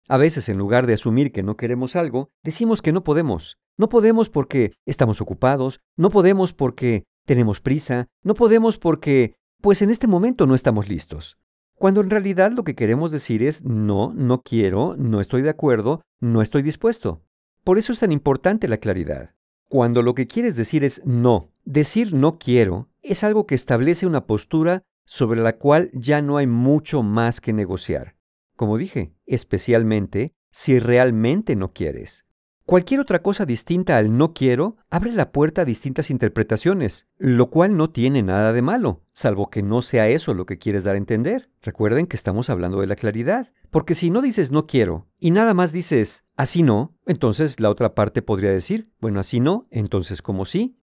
A 0.08 0.18
veces 0.18 0.48
en 0.48 0.58
lugar 0.58 0.86
de 0.86 0.94
asumir 0.94 1.32
que 1.32 1.42
no 1.42 1.56
queremos 1.56 1.96
algo, 1.96 2.30
decimos 2.42 2.82
que 2.82 2.92
no 2.92 3.04
podemos. 3.04 3.58
No 3.76 3.88
podemos 3.88 4.30
porque 4.30 4.72
estamos 4.86 5.20
ocupados, 5.20 5.80
no 5.96 6.10
podemos 6.10 6.52
porque 6.52 7.04
tenemos 7.24 7.60
prisa, 7.60 8.08
no 8.22 8.34
podemos 8.34 8.78
porque 8.78 9.34
pues 9.64 9.80
en 9.80 9.88
este 9.88 10.06
momento 10.06 10.46
no 10.46 10.54
estamos 10.54 10.90
listos. 10.90 11.38
Cuando 11.74 12.02
en 12.02 12.10
realidad 12.10 12.52
lo 12.52 12.64
que 12.64 12.74
queremos 12.74 13.10
decir 13.10 13.42
es 13.42 13.64
no, 13.64 14.12
no 14.12 14.42
quiero, 14.42 14.94
no 14.98 15.22
estoy 15.22 15.40
de 15.40 15.48
acuerdo, 15.48 16.02
no 16.20 16.42
estoy 16.42 16.60
dispuesto. 16.60 17.22
Por 17.64 17.78
eso 17.78 17.90
es 17.90 18.00
tan 18.00 18.12
importante 18.12 18.68
la 18.68 18.76
claridad. 18.76 19.34
Cuando 19.70 20.02
lo 20.02 20.14
que 20.14 20.26
quieres 20.26 20.56
decir 20.56 20.84
es 20.84 21.00
no, 21.06 21.50
decir 21.64 22.12
no 22.12 22.38
quiero 22.38 22.90
es 23.00 23.24
algo 23.24 23.46
que 23.46 23.54
establece 23.54 24.06
una 24.06 24.26
postura 24.26 24.82
sobre 25.06 25.40
la 25.40 25.56
cual 25.56 25.90
ya 25.94 26.20
no 26.20 26.36
hay 26.36 26.46
mucho 26.46 27.02
más 27.02 27.40
que 27.40 27.54
negociar. 27.54 28.18
Como 28.56 28.76
dije, 28.76 29.14
especialmente 29.24 30.34
si 30.50 30.78
realmente 30.78 31.56
no 31.56 31.72
quieres. 31.72 32.26
Cualquier 32.66 33.00
otra 33.00 33.20
cosa 33.20 33.44
distinta 33.44 33.98
al 33.98 34.16
no 34.16 34.32
quiero 34.32 34.78
abre 34.88 35.12
la 35.12 35.32
puerta 35.32 35.62
a 35.62 35.64
distintas 35.66 36.08
interpretaciones, 36.08 37.08
lo 37.18 37.50
cual 37.50 37.76
no 37.76 37.90
tiene 37.90 38.22
nada 38.22 38.54
de 38.54 38.62
malo, 38.62 39.02
salvo 39.12 39.50
que 39.50 39.62
no 39.62 39.82
sea 39.82 40.08
eso 40.08 40.32
lo 40.32 40.46
que 40.46 40.56
quieres 40.56 40.84
dar 40.84 40.94
a 40.94 40.98
entender. 40.98 41.50
Recuerden 41.60 42.06
que 42.06 42.16
estamos 42.16 42.48
hablando 42.48 42.80
de 42.80 42.86
la 42.86 42.96
claridad, 42.96 43.52
porque 43.68 43.94
si 43.94 44.08
no 44.08 44.22
dices 44.22 44.50
no 44.50 44.66
quiero 44.66 45.10
y 45.20 45.30
nada 45.30 45.52
más 45.52 45.72
dices 45.72 46.24
así 46.36 46.62
no, 46.62 46.96
entonces 47.04 47.60
la 47.60 47.68
otra 47.68 47.94
parte 47.94 48.22
podría 48.22 48.50
decir, 48.50 48.90
bueno, 48.98 49.20
así 49.20 49.40
no, 49.40 49.68
entonces 49.70 50.22
como 50.22 50.46
sí. 50.46 50.78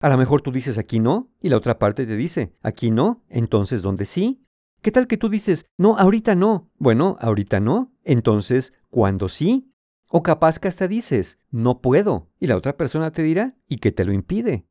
A 0.00 0.08
lo 0.08 0.16
mejor 0.16 0.40
tú 0.40 0.52
dices 0.52 0.78
aquí 0.78 1.00
no 1.00 1.30
y 1.42 1.50
la 1.50 1.58
otra 1.58 1.78
parte 1.78 2.06
te 2.06 2.16
dice 2.16 2.54
aquí 2.62 2.90
no, 2.90 3.24
entonces 3.28 3.82
¿dónde 3.82 4.06
sí? 4.06 4.46
¿Qué 4.80 4.90
tal 4.90 5.06
que 5.06 5.18
tú 5.18 5.28
dices, 5.28 5.66
no, 5.76 5.98
ahorita 5.98 6.34
no? 6.34 6.70
Bueno, 6.78 7.16
ahorita 7.20 7.60
no, 7.60 7.92
entonces, 8.04 8.72
¿cuándo 8.88 9.28
sí? 9.28 9.72
O 10.16 10.22
capaz 10.22 10.58
que 10.58 10.66
hasta 10.66 10.88
dices, 10.88 11.40
no 11.50 11.82
puedo, 11.82 12.30
y 12.40 12.46
la 12.46 12.56
otra 12.56 12.78
persona 12.78 13.12
te 13.12 13.22
dirá, 13.22 13.54
¿y 13.68 13.76
qué 13.76 13.92
te 13.92 14.02
lo 14.02 14.14
impide? 14.14 14.66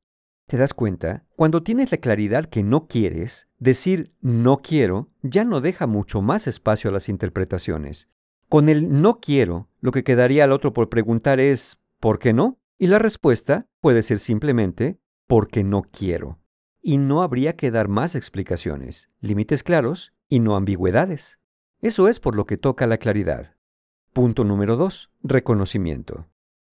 ¿Te 0.47 0.57
das 0.57 0.73
cuenta? 0.73 1.27
Cuando 1.35 1.61
tienes 1.61 1.91
la 1.91 1.99
claridad 1.99 2.45
que 2.45 2.63
no 2.63 2.87
quieres, 2.87 3.47
decir 3.59 4.11
no 4.21 4.63
quiero 4.63 5.11
ya 5.21 5.43
no 5.43 5.61
deja 5.61 5.85
mucho 5.85 6.23
más 6.23 6.47
espacio 6.47 6.89
a 6.89 6.93
las 6.93 7.09
interpretaciones. 7.09 8.09
Con 8.49 8.69
el 8.69 9.03
no 9.03 9.19
quiero, 9.19 9.69
lo 9.81 9.91
que 9.91 10.03
quedaría 10.03 10.45
al 10.45 10.51
otro 10.51 10.73
por 10.73 10.89
preguntar 10.89 11.39
es 11.39 11.77
¿por 11.99 12.17
qué 12.17 12.33
no? 12.33 12.57
Y 12.79 12.87
la 12.87 12.97
respuesta 12.97 13.67
puede 13.81 14.01
ser 14.01 14.17
simplemente 14.17 14.99
porque 15.27 15.63
no 15.63 15.83
quiero. 15.83 16.39
Y 16.81 16.97
no 16.97 17.21
habría 17.21 17.55
que 17.55 17.69
dar 17.69 17.87
más 17.87 18.15
explicaciones, 18.15 19.11
límites 19.19 19.61
claros 19.61 20.11
y 20.27 20.39
no 20.39 20.55
ambigüedades. 20.55 21.39
Eso 21.81 22.07
es 22.07 22.19
por 22.19 22.35
lo 22.35 22.47
que 22.47 22.57
toca 22.57 22.87
la 22.87 22.97
claridad. 22.97 23.54
Punto 24.15 24.45
número 24.45 24.77
2. 24.77 25.11
Reconocimiento. 25.23 26.29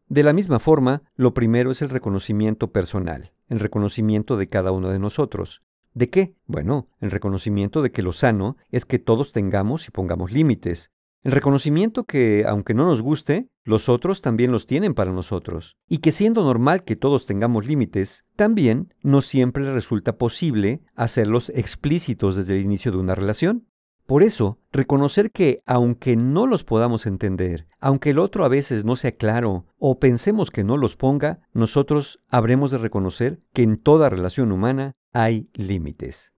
De 0.06 0.22
la 0.22 0.32
misma 0.32 0.60
forma, 0.60 1.02
lo 1.16 1.34
primero 1.34 1.72
es 1.72 1.82
el 1.82 1.90
reconocimiento 1.90 2.70
personal, 2.70 3.32
el 3.48 3.58
reconocimiento 3.58 4.36
de 4.36 4.48
cada 4.48 4.70
uno 4.70 4.90
de 4.90 5.00
nosotros. 5.00 5.64
¿De 5.92 6.08
qué? 6.08 6.36
Bueno, 6.46 6.88
el 7.00 7.10
reconocimiento 7.10 7.82
de 7.82 7.90
que 7.90 8.02
lo 8.02 8.12
sano 8.12 8.58
es 8.70 8.86
que 8.86 9.00
todos 9.00 9.32
tengamos 9.32 9.88
y 9.88 9.90
pongamos 9.90 10.30
límites. 10.30 10.92
El 11.24 11.32
reconocimiento 11.32 12.04
que, 12.04 12.44
aunque 12.46 12.74
no 12.74 12.86
nos 12.86 13.02
guste, 13.02 13.48
los 13.64 13.88
otros 13.88 14.22
también 14.22 14.52
los 14.52 14.66
tienen 14.66 14.94
para 14.94 15.10
nosotros. 15.10 15.76
Y 15.88 15.98
que 15.98 16.12
siendo 16.12 16.44
normal 16.44 16.84
que 16.84 16.94
todos 16.94 17.26
tengamos 17.26 17.66
límites, 17.66 18.24
también 18.36 18.94
no 19.02 19.20
siempre 19.20 19.68
resulta 19.72 20.16
posible 20.16 20.82
hacerlos 20.94 21.50
explícitos 21.56 22.36
desde 22.36 22.56
el 22.56 22.62
inicio 22.62 22.92
de 22.92 22.98
una 22.98 23.16
relación. 23.16 23.66
Por 24.06 24.22
eso, 24.22 24.58
reconocer 24.72 25.30
que, 25.30 25.62
aunque 25.64 26.16
no 26.16 26.46
los 26.46 26.64
podamos 26.64 27.06
entender, 27.06 27.68
aunque 27.80 28.10
el 28.10 28.18
otro 28.18 28.44
a 28.44 28.48
veces 28.48 28.84
no 28.84 28.96
sea 28.96 29.12
claro 29.12 29.66
o 29.78 29.98
pensemos 29.98 30.50
que 30.50 30.64
no 30.64 30.76
los 30.76 30.96
ponga, 30.96 31.40
nosotros 31.52 32.20
habremos 32.28 32.70
de 32.70 32.78
reconocer 32.78 33.40
que 33.52 33.62
en 33.62 33.76
toda 33.76 34.10
relación 34.10 34.52
humana 34.52 34.96
hay 35.12 35.50
límites. 35.54 36.32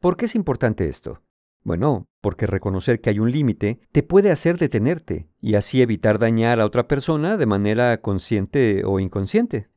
¿Por 0.00 0.16
qué 0.16 0.24
es 0.24 0.34
importante 0.34 0.88
esto? 0.88 1.22
Bueno, 1.62 2.08
porque 2.22 2.46
reconocer 2.46 3.00
que 3.00 3.10
hay 3.10 3.18
un 3.18 3.30
límite 3.30 3.80
te 3.92 4.02
puede 4.02 4.30
hacer 4.30 4.56
detenerte 4.56 5.28
y 5.40 5.54
así 5.54 5.82
evitar 5.82 6.18
dañar 6.18 6.58
a 6.58 6.64
otra 6.64 6.88
persona 6.88 7.36
de 7.36 7.46
manera 7.46 8.00
consciente 8.00 8.82
o 8.86 8.98
inconsciente. 8.98 9.68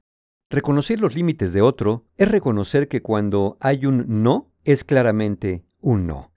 Reconocer 0.49 1.01
los 1.01 1.13
límites 1.13 1.51
de 1.51 1.61
otro 1.61 2.05
es 2.15 2.29
reconocer 2.29 2.87
que 2.87 3.01
cuando 3.01 3.57
hay 3.59 3.85
un 3.85 4.05
no, 4.07 4.51
es 4.63 4.83
claramente 4.83 5.65
un 5.81 6.07
no. 6.07 6.32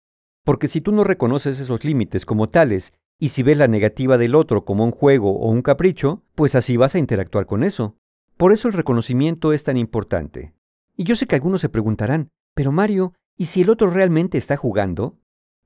Porque 0.46 0.70
si 0.70 0.80
tú 0.80 0.94
no 0.94 1.04
reconoces 1.04 1.60
esos 1.60 1.84
límites 1.84 2.26
como 2.26 2.48
tales 2.48 2.94
y 3.20 3.30
si 3.30 3.44
ves 3.44 3.58
la 3.58 3.68
negativa 3.68 4.18
del 4.18 4.36
otro 4.36 4.64
como 4.64 4.86
un 4.86 4.92
juego 4.92 5.38
o 5.38 5.50
un 5.50 5.64
capricho, 5.64 6.24
pues 6.36 6.56
así 6.56 6.78
vas 6.78 6.96
a 6.96 7.00
interactuar 7.00 7.48
con 7.48 7.64
eso. 7.64 7.98
Por 8.38 8.54
eso 8.54 8.68
el 8.68 8.76
reconocimiento 8.76 9.54
es 9.54 9.64
tan 9.64 9.76
importante. 9.76 10.54
Y 10.96 11.04
yo 11.04 11.16
sé 11.16 11.26
que 11.26 11.36
algunos 11.36 11.62
se 11.62 11.70
preguntarán, 11.70 12.30
pero 12.54 12.72
Mario, 12.72 13.14
¿y 13.36 13.46
si 13.46 13.64
el 13.64 13.72
otro 13.72 13.90
realmente 13.90 14.38
está 14.38 14.56
jugando? 14.56 15.18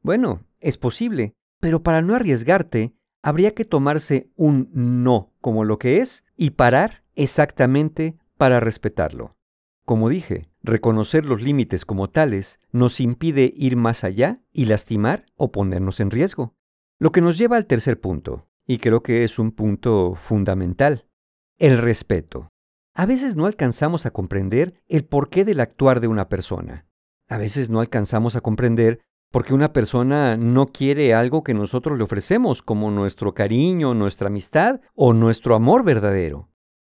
Bueno, 0.01 0.45
es 0.61 0.77
posible, 0.77 1.33
pero 1.59 1.83
para 1.83 2.01
no 2.01 2.15
arriesgarte, 2.15 2.93
habría 3.21 3.53
que 3.53 3.65
tomarse 3.65 4.31
un 4.37 4.69
no 4.73 5.33
como 5.41 5.65
lo 5.65 5.77
que 5.77 5.97
es 5.97 6.23
y 6.37 6.51
parar 6.51 7.03
exactamente 7.15 8.17
para 8.37 8.61
respetarlo. 8.61 9.35
Como 9.83 10.07
dije, 10.07 10.48
reconocer 10.61 11.25
los 11.25 11.41
límites 11.41 11.85
como 11.85 12.09
tales 12.09 12.59
nos 12.71 12.99
impide 12.99 13.53
ir 13.55 13.75
más 13.75 14.03
allá 14.03 14.41
y 14.51 14.65
lastimar 14.65 15.25
o 15.35 15.51
ponernos 15.51 15.99
en 15.99 16.11
riesgo. 16.11 16.55
Lo 16.99 17.11
que 17.11 17.21
nos 17.21 17.37
lleva 17.37 17.57
al 17.57 17.65
tercer 17.65 17.99
punto, 17.99 18.47
y 18.65 18.77
creo 18.77 19.01
que 19.01 19.23
es 19.23 19.39
un 19.39 19.51
punto 19.51 20.15
fundamental, 20.15 21.07
el 21.57 21.77
respeto. 21.77 22.49
A 22.93 23.05
veces 23.05 23.37
no 23.37 23.45
alcanzamos 23.45 24.05
a 24.05 24.11
comprender 24.11 24.81
el 24.87 25.05
porqué 25.05 25.45
del 25.45 25.61
actuar 25.61 26.01
de 26.01 26.07
una 26.07 26.27
persona. 26.27 26.85
A 27.29 27.37
veces 27.37 27.69
no 27.69 27.79
alcanzamos 27.79 28.35
a 28.35 28.41
comprender 28.41 28.99
porque 29.31 29.53
una 29.53 29.71
persona 29.71 30.35
no 30.37 30.67
quiere 30.67 31.13
algo 31.13 31.43
que 31.43 31.53
nosotros 31.53 31.97
le 31.97 32.03
ofrecemos, 32.03 32.61
como 32.61 32.91
nuestro 32.91 33.33
cariño, 33.33 33.93
nuestra 33.93 34.27
amistad 34.27 34.81
o 34.95 35.13
nuestro 35.13 35.55
amor 35.55 35.83
verdadero. 35.83 36.49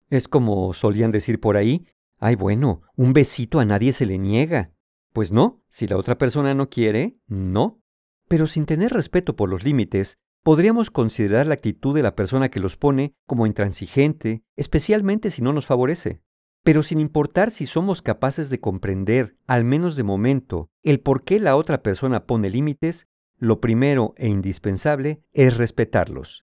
Es 0.09 0.27
como 0.27 0.74
solían 0.74 1.12
decir 1.12 1.39
por 1.39 1.57
ahí, 1.57 1.88
ay 2.19 2.36
bueno, 2.36 2.81
un 2.95 3.13
besito 3.13 3.59
a 3.59 3.65
nadie 3.65 3.91
se 3.91 4.05
le 4.05 4.17
niega. 4.17 4.74
Pues 5.13 5.31
no, 5.31 5.63
si 5.67 5.88
la 5.88 5.97
otra 5.97 6.17
persona 6.17 6.53
no 6.53 6.69
quiere, 6.69 7.19
no. 7.27 7.81
Pero 8.27 8.47
sin 8.47 8.65
tener 8.65 8.91
respeto 8.91 9.36
por 9.36 9.50
los 9.50 9.63
límites, 9.63 10.19
podríamos 10.43 10.91
considerar 10.91 11.47
la 11.47 11.55
actitud 11.55 11.95
de 11.95 12.03
la 12.03 12.15
persona 12.15 12.50
que 12.50 12.59
los 12.59 12.77
pone 12.77 13.15
como 13.25 13.45
intransigente, 13.47 14.43
especialmente 14.55 15.29
si 15.29 15.41
no 15.41 15.53
nos 15.53 15.65
favorece. 15.65 16.21
Pero 16.63 16.83
sin 16.83 17.00
importar 17.00 17.51
si 17.51 17.65
somos 17.65 18.01
capaces 18.01 18.50
de 18.50 18.59
comprender, 18.59 19.38
al 19.47 19.63
menos 19.63 19.95
de 19.95 20.03
momento, 20.03 20.69
el 20.83 21.00
por 21.00 21.24
qué 21.24 21.39
la 21.39 21.55
otra 21.55 21.81
persona 21.81 22.25
pone 22.25 22.50
límites, 22.50 23.07
lo 23.38 23.62
primero 23.62 24.13
e 24.17 24.27
indispensable 24.27 25.24
es 25.31 25.57
respetarlos. 25.57 26.45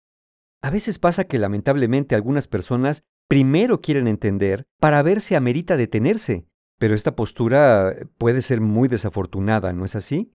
A 0.61 0.69
veces 0.69 0.99
pasa 0.99 1.23
que 1.23 1.39
lamentablemente 1.39 2.15
algunas 2.15 2.47
personas 2.47 3.03
primero 3.29 3.79
quieren 3.79 4.07
entender 4.07 4.65
para 4.79 5.01
ver 5.03 5.21
si 5.21 5.35
amerita 5.35 5.77
detenerse, 5.77 6.47
pero 6.79 6.95
esta 6.95 7.15
postura 7.15 7.95
puede 8.17 8.41
ser 8.41 8.59
muy 8.59 8.89
desafortunada, 8.89 9.71
¿no 9.71 9.85
es 9.85 9.95
así? 9.95 10.33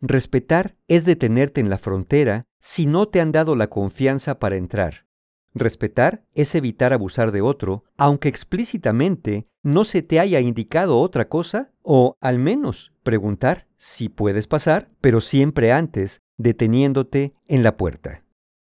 Respetar 0.00 0.76
es 0.86 1.06
detenerte 1.06 1.62
en 1.62 1.70
la 1.70 1.78
frontera 1.78 2.44
si 2.60 2.86
no 2.86 3.08
te 3.08 3.20
han 3.20 3.32
dado 3.32 3.56
la 3.56 3.68
confianza 3.68 4.38
para 4.38 4.56
entrar. 4.56 5.06
Respetar 5.54 6.26
es 6.34 6.54
evitar 6.54 6.92
abusar 6.92 7.32
de 7.32 7.40
otro, 7.40 7.84
aunque 7.96 8.28
explícitamente 8.28 9.48
no 9.62 9.84
se 9.84 10.02
te 10.02 10.20
haya 10.20 10.38
indicado 10.40 10.98
otra 10.98 11.30
cosa, 11.30 11.72
o 11.82 12.18
al 12.20 12.38
menos 12.38 12.92
preguntar 13.02 13.66
si 13.78 14.10
puedes 14.10 14.46
pasar, 14.46 14.90
pero 15.00 15.22
siempre 15.22 15.72
antes 15.72 16.20
deteniéndote 16.36 17.34
en 17.48 17.62
la 17.62 17.78
puerta. 17.78 18.22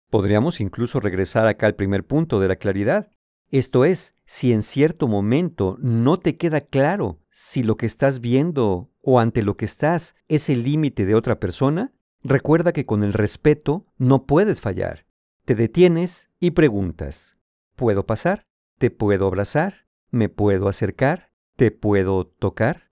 Podríamos 0.09 0.59
incluso 0.59 0.99
regresar 0.99 1.45
acá 1.45 1.67
al 1.67 1.75
primer 1.75 2.03
punto 2.07 2.39
de 2.39 2.47
la 2.47 2.55
claridad. 2.55 3.11
Esto 3.51 3.85
es, 3.85 4.15
si 4.25 4.53
en 4.53 4.63
cierto 4.63 5.07
momento 5.07 5.77
no 5.79 6.17
te 6.17 6.35
queda 6.35 6.61
claro 6.61 7.19
si 7.29 7.63
lo 7.63 7.77
que 7.77 7.85
estás 7.85 8.19
viendo 8.19 8.89
o 9.03 9.19
ante 9.19 9.43
lo 9.43 9.55
que 9.55 9.65
estás 9.65 10.15
es 10.27 10.49
el 10.49 10.63
límite 10.63 11.05
de 11.05 11.15
otra 11.15 11.39
persona, 11.39 11.93
recuerda 12.23 12.71
que 12.71 12.85
con 12.85 13.03
el 13.03 13.13
respeto 13.13 13.85
no 13.97 14.25
puedes 14.25 14.61
fallar 14.61 15.05
te 15.45 15.55
detienes 15.55 16.29
y 16.39 16.51
preguntas, 16.51 17.37
¿puedo 17.75 18.05
pasar? 18.05 18.47
¿Te 18.77 18.91
puedo 18.91 19.27
abrazar? 19.27 19.87
¿Me 20.09 20.29
puedo 20.29 20.67
acercar? 20.67 21.31
¿Te 21.55 21.71
puedo 21.71 22.25
tocar? 22.25 22.91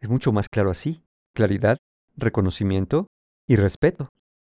Es 0.00 0.08
mucho 0.08 0.30
más 0.30 0.48
claro 0.48 0.70
así. 0.70 1.04
Claridad, 1.32 1.78
reconocimiento 2.16 3.06
y 3.46 3.56
respeto. 3.56 4.10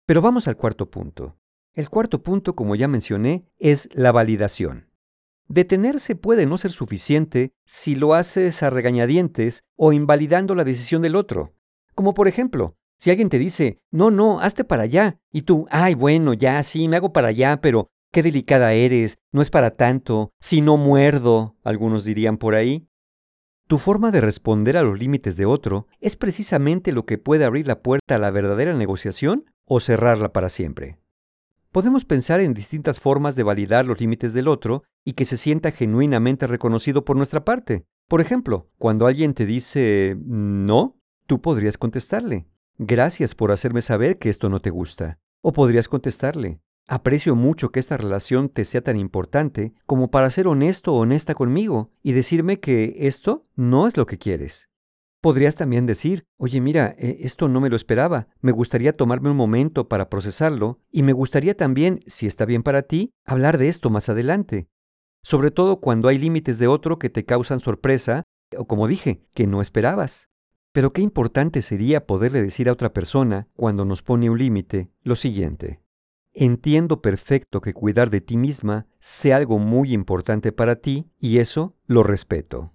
Pero 0.06 0.22
vamos 0.22 0.48
al 0.48 0.58
cuarto 0.58 0.89
punto. 0.89 1.38
El 1.74 1.89
cuarto 1.89 2.22
punto, 2.22 2.56
como 2.56 2.75
ya 2.75 2.88
mencioné, 2.88 3.48
es 3.58 3.89
la 3.94 4.12
validación. 4.12 4.88
Detenerse 5.51 6.15
puede 6.15 6.46
no 6.46 6.60
ser 6.60 6.72
suficiente 6.72 7.56
si 7.65 7.96
lo 7.96 8.13
haces 8.13 8.62
a 8.62 8.70
regañadientes 8.70 9.63
o 9.75 9.94
invalidando 9.94 10.53
la 10.53 10.63
decisión 10.63 11.01
del 11.01 11.15
otro. 11.15 11.56
Como 11.96 12.13
por 12.13 12.27
ejemplo, 12.27 12.77
si 13.00 13.10
alguien 13.10 13.29
te 13.29 13.39
dice, 13.39 13.82
no, 13.89 14.12
no, 14.12 14.41
hazte 14.41 14.63
para 14.63 14.84
allá, 14.84 15.20
y 15.32 15.41
tú, 15.41 15.65
ay, 15.72 15.96
bueno, 15.96 16.36
ya, 16.36 16.62
sí, 16.62 16.88
me 16.88 16.98
hago 16.98 17.13
para 17.13 17.29
allá, 17.29 17.62
pero 17.62 17.88
qué 18.12 18.22
delicada 18.22 18.74
eres, 18.74 19.18
no 19.32 19.41
es 19.41 19.50
para 19.50 19.72
tanto, 19.72 20.29
si 20.39 20.62
no 20.62 20.77
muerdo, 20.77 21.56
algunos 21.63 22.06
dirían 22.06 22.38
por 22.38 22.53
ahí. 22.53 22.88
Tu 23.68 23.79
forma 23.79 24.12
de 24.12 24.22
responder 24.22 24.77
a 24.77 24.84
los 24.84 25.00
límites 25.00 25.36
de 25.36 25.48
otro 25.48 25.88
es 26.00 26.15
precisamente 26.15 26.91
lo 26.91 27.08
que 27.08 27.18
puede 27.18 27.46
abrir 27.46 27.65
la 27.65 27.82
puerta 27.82 28.15
a 28.15 28.20
la 28.20 28.29
verdadera 28.29 28.75
negociación 28.75 29.46
o 29.65 29.79
cerrarla 29.79 30.32
para 30.32 30.50
siempre. 30.50 31.00
Podemos 31.72 32.03
pensar 32.03 32.39
en 32.39 32.56
distintas 32.56 33.00
formas 33.00 33.36
de 33.36 33.44
validar 33.44 33.86
los 33.86 34.00
límites 34.00 34.34
del 34.34 34.48
otro 34.48 34.84
y 35.03 35.13
que 35.13 35.25
se 35.25 35.38
sienta 35.38 35.72
genuinamente 35.72 36.48
reconocido 36.48 37.06
por 37.06 37.15
nuestra 37.15 37.46
parte. 37.46 37.86
Por 38.08 38.22
ejemplo, 38.22 38.70
cuando 38.77 39.08
alguien 39.08 39.34
te 39.34 39.46
dice 39.46 40.18
no, 40.25 41.00
tú 41.27 41.41
podrías 41.41 41.77
contestarle, 41.77 42.48
Gracias 42.82 43.36
por 43.36 43.51
hacerme 43.51 43.82
saber 43.82 44.20
que 44.20 44.29
esto 44.29 44.48
no 44.48 44.62
te 44.62 44.70
gusta. 44.70 45.20
O 45.41 45.51
podrías 45.51 45.89
contestarle, 45.89 46.62
aprecio 46.88 47.36
mucho 47.36 47.74
que 47.74 47.82
esta 47.82 47.98
relación 47.98 48.48
te 48.48 48.63
sea 48.63 48.79
tan 48.79 48.96
importante 48.96 49.74
como 49.86 50.10
para 50.12 50.29
ser 50.29 50.48
honesto 50.48 50.94
o 50.94 51.00
honesta 51.00 51.36
conmigo 51.36 51.91
y 52.01 52.13
decirme 52.13 52.62
que 52.62 52.96
esto 53.00 53.46
no 53.53 53.86
es 53.86 53.98
lo 53.98 54.06
que 54.06 54.18
quieres. 54.18 54.70
Podrías 55.20 55.58
también 55.58 55.88
decir, 55.88 56.24
oye 56.38 56.62
mira, 56.62 56.96
e, 56.98 57.18
esto 57.24 57.50
no 57.50 57.60
me 57.60 57.70
lo 57.70 57.75
esperaba, 57.75 58.29
me 58.39 58.53
gustaría 58.53 58.96
tomarme 58.96 59.29
un 59.29 59.36
momento 59.36 59.89
para 59.89 60.10
procesarlo 60.10 60.79
y 60.89 61.03
me 61.03 61.12
gustaría 61.12 61.58
también, 61.58 62.00
si 62.08 62.27
está 62.27 62.46
bien 62.46 62.63
para 62.63 62.84
ti, 62.84 63.12
hablar 63.25 63.58
de 63.58 63.68
esto 63.68 63.89
más 63.89 64.08
adelante. 64.08 64.70
Sobre 65.22 65.52
todo 65.52 65.80
cuando 65.80 66.08
hay 66.08 66.18
límites 66.18 66.60
de 66.60 66.68
otro 66.68 67.00
que 67.00 67.10
te 67.10 67.26
causan 67.26 67.60
sorpresa 67.60 68.24
o 68.58 68.66
como 68.66 68.88
dije, 68.88 69.22
que 69.34 69.48
no 69.48 69.62
esperabas. 69.62 70.30
Pero 70.72 70.94
qué 70.94 71.02
importante 71.02 71.62
sería 71.62 72.06
poderle 72.06 72.42
decir 72.42 72.70
a 72.70 72.74
otra 72.74 72.94
persona, 72.94 73.48
cuando 73.56 73.86
nos 73.86 74.02
pone 74.02 74.30
un 74.30 74.38
límite, 74.38 74.92
lo 75.04 75.16
siguiente. 75.16 75.82
Entiendo 76.34 77.02
perfecto 77.02 77.60
que 77.60 77.74
cuidar 77.74 78.12
de 78.12 78.22
ti 78.22 78.38
misma 78.38 78.88
sea 79.00 79.38
algo 79.38 79.58
muy 79.58 79.94
importante 79.94 80.52
para 80.52 80.76
ti 80.76 81.10
y 81.20 81.40
eso 81.40 81.76
lo 81.86 82.04
respeto. 82.04 82.74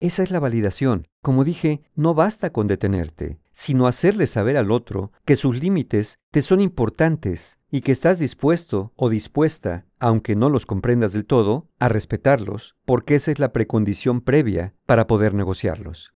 Esa 0.00 0.22
es 0.22 0.30
la 0.30 0.40
validación. 0.40 1.08
Como 1.22 1.44
dije, 1.44 1.82
no 1.94 2.14
basta 2.14 2.50
con 2.50 2.66
detenerte, 2.66 3.40
sino 3.52 3.86
hacerle 3.86 4.26
saber 4.26 4.56
al 4.56 4.70
otro 4.70 5.12
que 5.24 5.36
sus 5.36 5.58
límites 5.58 6.18
te 6.30 6.42
son 6.42 6.60
importantes 6.60 7.59
y 7.70 7.82
que 7.82 7.92
estás 7.92 8.18
dispuesto 8.18 8.92
o 8.96 9.08
dispuesta, 9.08 9.86
aunque 9.98 10.34
no 10.34 10.48
los 10.48 10.66
comprendas 10.66 11.12
del 11.12 11.24
todo, 11.24 11.68
a 11.78 11.88
respetarlos, 11.88 12.76
porque 12.84 13.14
esa 13.14 13.30
es 13.30 13.38
la 13.38 13.52
precondición 13.52 14.20
previa 14.20 14.74
para 14.86 15.06
poder 15.06 15.34
negociarlos. 15.34 16.12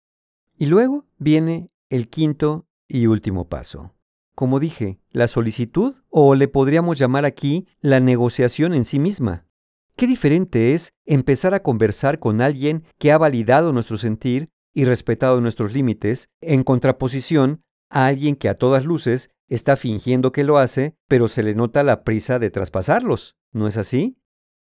Y 0.58 0.66
luego 0.66 1.06
viene 1.18 1.70
el 1.90 2.10
quinto 2.10 2.68
y 2.88 3.08
último 3.08 3.50
paso. 3.50 3.94
Como 4.36 4.60
dije, 4.60 5.00
la 5.12 5.28
solicitud 5.28 5.96
o 6.10 6.34
le 6.34 6.48
podríamos 6.48 6.98
llamar 6.98 7.26
aquí 7.26 7.68
la 7.82 8.00
negociación 8.00 8.74
en 8.74 8.84
sí 8.84 9.00
misma. 9.00 9.46
Qué 9.96 10.08
diferente 10.08 10.74
es 10.74 10.90
empezar 11.06 11.54
a 11.54 11.62
conversar 11.62 12.18
con 12.18 12.42
alguien 12.42 12.84
que 12.98 13.12
ha 13.12 13.18
validado 13.20 13.74
nuestro 13.74 13.98
sentir 13.98 14.50
y 14.74 14.86
respetado 14.86 15.40
nuestros 15.40 15.72
límites, 15.72 16.30
en 16.42 16.64
contraposición 16.64 17.62
a 17.92 18.08
alguien 18.08 18.36
que 18.36 18.50
a 18.50 18.56
todas 18.56 18.86
luces 18.86 19.30
está 19.54 19.76
fingiendo 19.76 20.32
que 20.32 20.44
lo 20.44 20.58
hace, 20.58 20.96
pero 21.08 21.28
se 21.28 21.44
le 21.44 21.54
nota 21.54 21.84
la 21.84 22.04
prisa 22.04 22.40
de 22.40 22.50
traspasarlos. 22.50 23.36
¿No 23.52 23.68
es 23.68 23.78
así? 23.78 24.18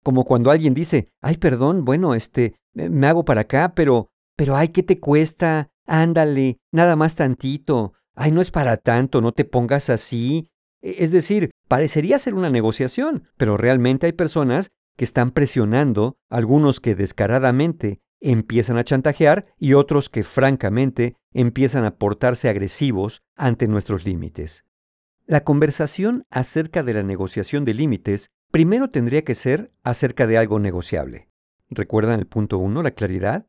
Como 0.03 0.23
cuando 0.23 0.51
alguien 0.51 0.73
dice, 0.73 1.09
ay, 1.21 1.37
perdón, 1.37 1.83
bueno, 1.83 2.15
este, 2.15 2.55
me 2.73 3.07
hago 3.07 3.25
para 3.25 3.41
acá, 3.41 3.73
pero, 3.75 4.09
pero, 4.35 4.55
ay, 4.55 4.69
¿qué 4.69 4.83
te 4.83 4.99
cuesta? 4.99 5.69
Ándale, 5.85 6.59
nada 6.71 6.95
más 6.95 7.15
tantito. 7.15 7.93
Ay, 8.15 8.31
no 8.31 8.41
es 8.41 8.51
para 8.51 8.77
tanto, 8.77 9.21
no 9.21 9.31
te 9.31 9.45
pongas 9.45 9.89
así. 9.89 10.47
E, 10.81 11.03
es 11.03 11.11
decir, 11.11 11.51
parecería 11.67 12.17
ser 12.17 12.33
una 12.33 12.49
negociación, 12.49 13.23
pero 13.37 13.57
realmente 13.57 14.05
hay 14.05 14.13
personas 14.13 14.69
que 14.95 15.05
están 15.05 15.31
presionando, 15.31 16.15
algunos 16.29 16.79
que 16.79 16.95
descaradamente 16.95 17.99
empiezan 18.19 18.77
a 18.77 18.83
chantajear 18.83 19.45
y 19.57 19.73
otros 19.73 20.09
que 20.09 20.23
francamente 20.23 21.15
empiezan 21.33 21.85
a 21.85 21.97
portarse 21.97 22.49
agresivos 22.49 23.21
ante 23.35 23.67
nuestros 23.67 24.05
límites. 24.05 24.66
La 25.29 25.43
conversación 25.43 26.23
acerca 26.29 26.83
de 26.83 26.93
la 26.93 27.03
negociación 27.03 27.65
de 27.65 27.73
límites 27.73 28.29
primero 28.49 28.87
tendría 28.87 29.25
que 29.25 29.35
ser 29.35 29.73
acerca 29.83 30.25
de 30.25 30.37
algo 30.37 30.57
negociable. 30.57 31.27
¿Recuerdan 31.69 32.21
el 32.21 32.27
punto 32.27 32.59
1, 32.59 32.81
la 32.81 32.91
claridad? 32.91 33.45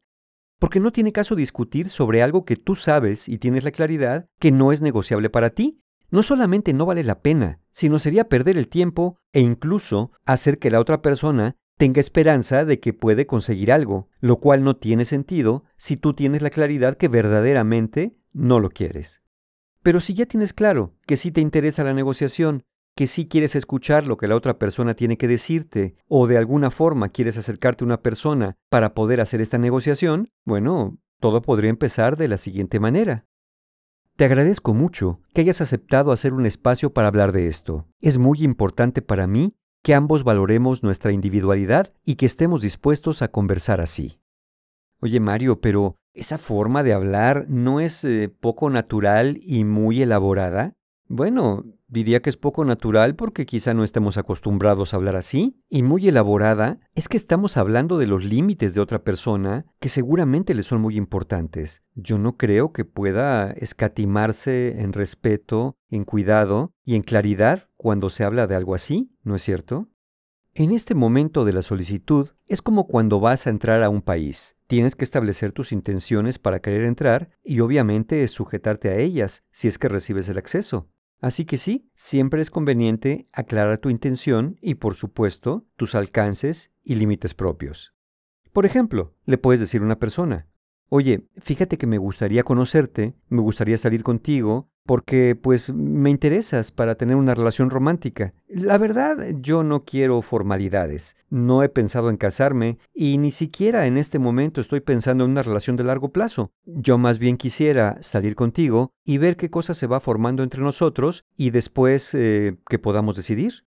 Porque 0.58 0.80
no 0.80 0.90
tiene 0.90 1.12
caso 1.12 1.36
discutir 1.36 1.88
sobre 1.88 2.20
algo 2.20 2.44
que 2.44 2.56
tú 2.56 2.74
sabes 2.74 3.28
y 3.28 3.38
tienes 3.38 3.62
la 3.62 3.70
claridad 3.70 4.28
que 4.40 4.50
no 4.50 4.72
es 4.72 4.82
negociable 4.82 5.30
para 5.30 5.50
ti. 5.50 5.80
No 6.10 6.24
solamente 6.24 6.72
no 6.72 6.84
vale 6.84 7.04
la 7.04 7.20
pena, 7.20 7.60
sino 7.70 8.00
sería 8.00 8.28
perder 8.28 8.58
el 8.58 8.66
tiempo 8.66 9.20
e 9.32 9.38
incluso 9.40 10.10
hacer 10.24 10.58
que 10.58 10.72
la 10.72 10.80
otra 10.80 11.00
persona 11.00 11.54
tenga 11.76 12.00
esperanza 12.00 12.64
de 12.64 12.80
que 12.80 12.92
puede 12.92 13.28
conseguir 13.28 13.70
algo, 13.70 14.08
lo 14.18 14.38
cual 14.38 14.64
no 14.64 14.74
tiene 14.74 15.04
sentido 15.04 15.62
si 15.76 15.96
tú 15.96 16.12
tienes 16.12 16.42
la 16.42 16.50
claridad 16.50 16.96
que 16.96 17.06
verdaderamente 17.06 18.18
no 18.32 18.58
lo 18.58 18.68
quieres. 18.68 19.22
Pero 19.82 20.00
si 20.00 20.14
ya 20.14 20.26
tienes 20.26 20.52
claro 20.52 20.94
que 21.06 21.16
sí 21.16 21.30
te 21.30 21.40
interesa 21.40 21.84
la 21.84 21.94
negociación, 21.94 22.64
que 22.96 23.06
sí 23.06 23.28
quieres 23.28 23.54
escuchar 23.54 24.06
lo 24.06 24.16
que 24.16 24.26
la 24.26 24.34
otra 24.34 24.58
persona 24.58 24.94
tiene 24.94 25.16
que 25.16 25.28
decirte, 25.28 25.94
o 26.08 26.26
de 26.26 26.36
alguna 26.36 26.70
forma 26.70 27.10
quieres 27.10 27.38
acercarte 27.38 27.84
a 27.84 27.86
una 27.86 28.02
persona 28.02 28.56
para 28.70 28.92
poder 28.92 29.20
hacer 29.20 29.40
esta 29.40 29.56
negociación, 29.56 30.30
bueno, 30.44 30.98
todo 31.20 31.40
podría 31.42 31.70
empezar 31.70 32.16
de 32.16 32.28
la 32.28 32.38
siguiente 32.38 32.80
manera. 32.80 33.24
Te 34.16 34.24
agradezco 34.24 34.74
mucho 34.74 35.20
que 35.32 35.42
hayas 35.42 35.60
aceptado 35.60 36.10
hacer 36.10 36.32
un 36.32 36.44
espacio 36.44 36.92
para 36.92 37.06
hablar 37.06 37.30
de 37.30 37.46
esto. 37.46 37.86
Es 38.00 38.18
muy 38.18 38.42
importante 38.42 39.00
para 39.00 39.28
mí 39.28 39.54
que 39.84 39.94
ambos 39.94 40.24
valoremos 40.24 40.82
nuestra 40.82 41.12
individualidad 41.12 41.92
y 42.04 42.16
que 42.16 42.26
estemos 42.26 42.62
dispuestos 42.62 43.22
a 43.22 43.28
conversar 43.28 43.80
así. 43.80 44.20
Oye 45.00 45.20
Mario, 45.20 45.60
pero 45.60 45.96
¿esa 46.12 46.38
forma 46.38 46.82
de 46.82 46.92
hablar 46.92 47.46
no 47.48 47.80
es 47.80 48.04
eh, 48.04 48.28
poco 48.28 48.68
natural 48.68 49.38
y 49.40 49.64
muy 49.64 50.02
elaborada? 50.02 50.74
Bueno, 51.06 51.64
diría 51.86 52.20
que 52.20 52.30
es 52.30 52.36
poco 52.36 52.64
natural 52.64 53.14
porque 53.14 53.46
quizá 53.46 53.74
no 53.74 53.84
estemos 53.84 54.18
acostumbrados 54.18 54.92
a 54.92 54.96
hablar 54.96 55.16
así, 55.16 55.62
y 55.70 55.82
muy 55.82 56.08
elaborada 56.08 56.80
es 56.94 57.08
que 57.08 57.16
estamos 57.16 57.56
hablando 57.56 57.96
de 57.96 58.06
los 58.06 58.24
límites 58.24 58.74
de 58.74 58.80
otra 58.80 59.02
persona 59.04 59.66
que 59.80 59.88
seguramente 59.88 60.52
le 60.54 60.62
son 60.62 60.80
muy 60.80 60.96
importantes. 60.96 61.82
Yo 61.94 62.18
no 62.18 62.36
creo 62.36 62.72
que 62.72 62.84
pueda 62.84 63.52
escatimarse 63.52 64.80
en 64.80 64.92
respeto, 64.92 65.76
en 65.90 66.04
cuidado 66.04 66.72
y 66.84 66.96
en 66.96 67.02
claridad 67.02 67.68
cuando 67.76 68.10
se 68.10 68.24
habla 68.24 68.46
de 68.46 68.56
algo 68.56 68.74
así, 68.74 69.12
¿no 69.22 69.36
es 69.36 69.42
cierto? 69.42 69.88
En 70.60 70.72
este 70.72 70.96
momento 70.96 71.44
de 71.44 71.52
la 71.52 71.62
solicitud 71.62 72.30
es 72.48 72.62
como 72.62 72.88
cuando 72.88 73.20
vas 73.20 73.46
a 73.46 73.50
entrar 73.50 73.84
a 73.84 73.90
un 73.90 74.02
país. 74.02 74.56
Tienes 74.66 74.96
que 74.96 75.04
establecer 75.04 75.52
tus 75.52 75.70
intenciones 75.70 76.40
para 76.40 76.58
querer 76.58 76.82
entrar 76.82 77.30
y 77.44 77.60
obviamente 77.60 78.24
es 78.24 78.32
sujetarte 78.32 78.88
a 78.88 78.96
ellas 78.96 79.44
si 79.52 79.68
es 79.68 79.78
que 79.78 79.86
recibes 79.86 80.28
el 80.28 80.36
acceso. 80.36 80.88
Así 81.20 81.44
que 81.44 81.58
sí, 81.58 81.88
siempre 81.94 82.42
es 82.42 82.50
conveniente 82.50 83.28
aclarar 83.32 83.78
tu 83.78 83.88
intención 83.88 84.56
y 84.60 84.74
por 84.74 84.96
supuesto 84.96 85.64
tus 85.76 85.94
alcances 85.94 86.72
y 86.82 86.96
límites 86.96 87.34
propios. 87.34 87.94
Por 88.52 88.66
ejemplo, 88.66 89.14
le 89.26 89.38
puedes 89.38 89.60
decir 89.60 89.82
a 89.82 89.84
una 89.84 90.00
persona, 90.00 90.48
oye, 90.88 91.26
fíjate 91.40 91.78
que 91.78 91.86
me 91.86 91.98
gustaría 91.98 92.42
conocerte, 92.42 93.14
me 93.28 93.40
gustaría 93.40 93.78
salir 93.78 94.02
contigo, 94.02 94.68
porque 94.88 95.36
pues 95.36 95.74
me 95.74 96.08
interesas 96.08 96.72
para 96.72 96.94
tener 96.94 97.16
una 97.16 97.34
relación 97.34 97.68
romántica. 97.68 98.32
La 98.48 98.78
verdad, 98.78 99.18
yo 99.38 99.62
no 99.62 99.84
quiero 99.84 100.22
formalidades, 100.22 101.14
no 101.28 101.62
he 101.62 101.68
pensado 101.68 102.08
en 102.08 102.16
casarme 102.16 102.78
y 102.94 103.18
ni 103.18 103.30
siquiera 103.30 103.86
en 103.86 103.98
este 103.98 104.18
momento 104.18 104.62
estoy 104.62 104.80
pensando 104.80 105.24
en 105.24 105.32
una 105.32 105.42
relación 105.42 105.76
de 105.76 105.84
largo 105.84 106.10
plazo. 106.10 106.52
Yo 106.64 106.96
más 106.96 107.18
bien 107.18 107.36
quisiera 107.36 107.98
salir 108.00 108.34
contigo 108.34 108.92
y 109.04 109.18
ver 109.18 109.36
qué 109.36 109.50
cosa 109.50 109.74
se 109.74 109.86
va 109.86 110.00
formando 110.00 110.42
entre 110.42 110.62
nosotros 110.62 111.26
y 111.36 111.50
después 111.50 112.14
eh, 112.14 112.56
que 112.70 112.78
podamos 112.78 113.14
decidir. 113.14 113.66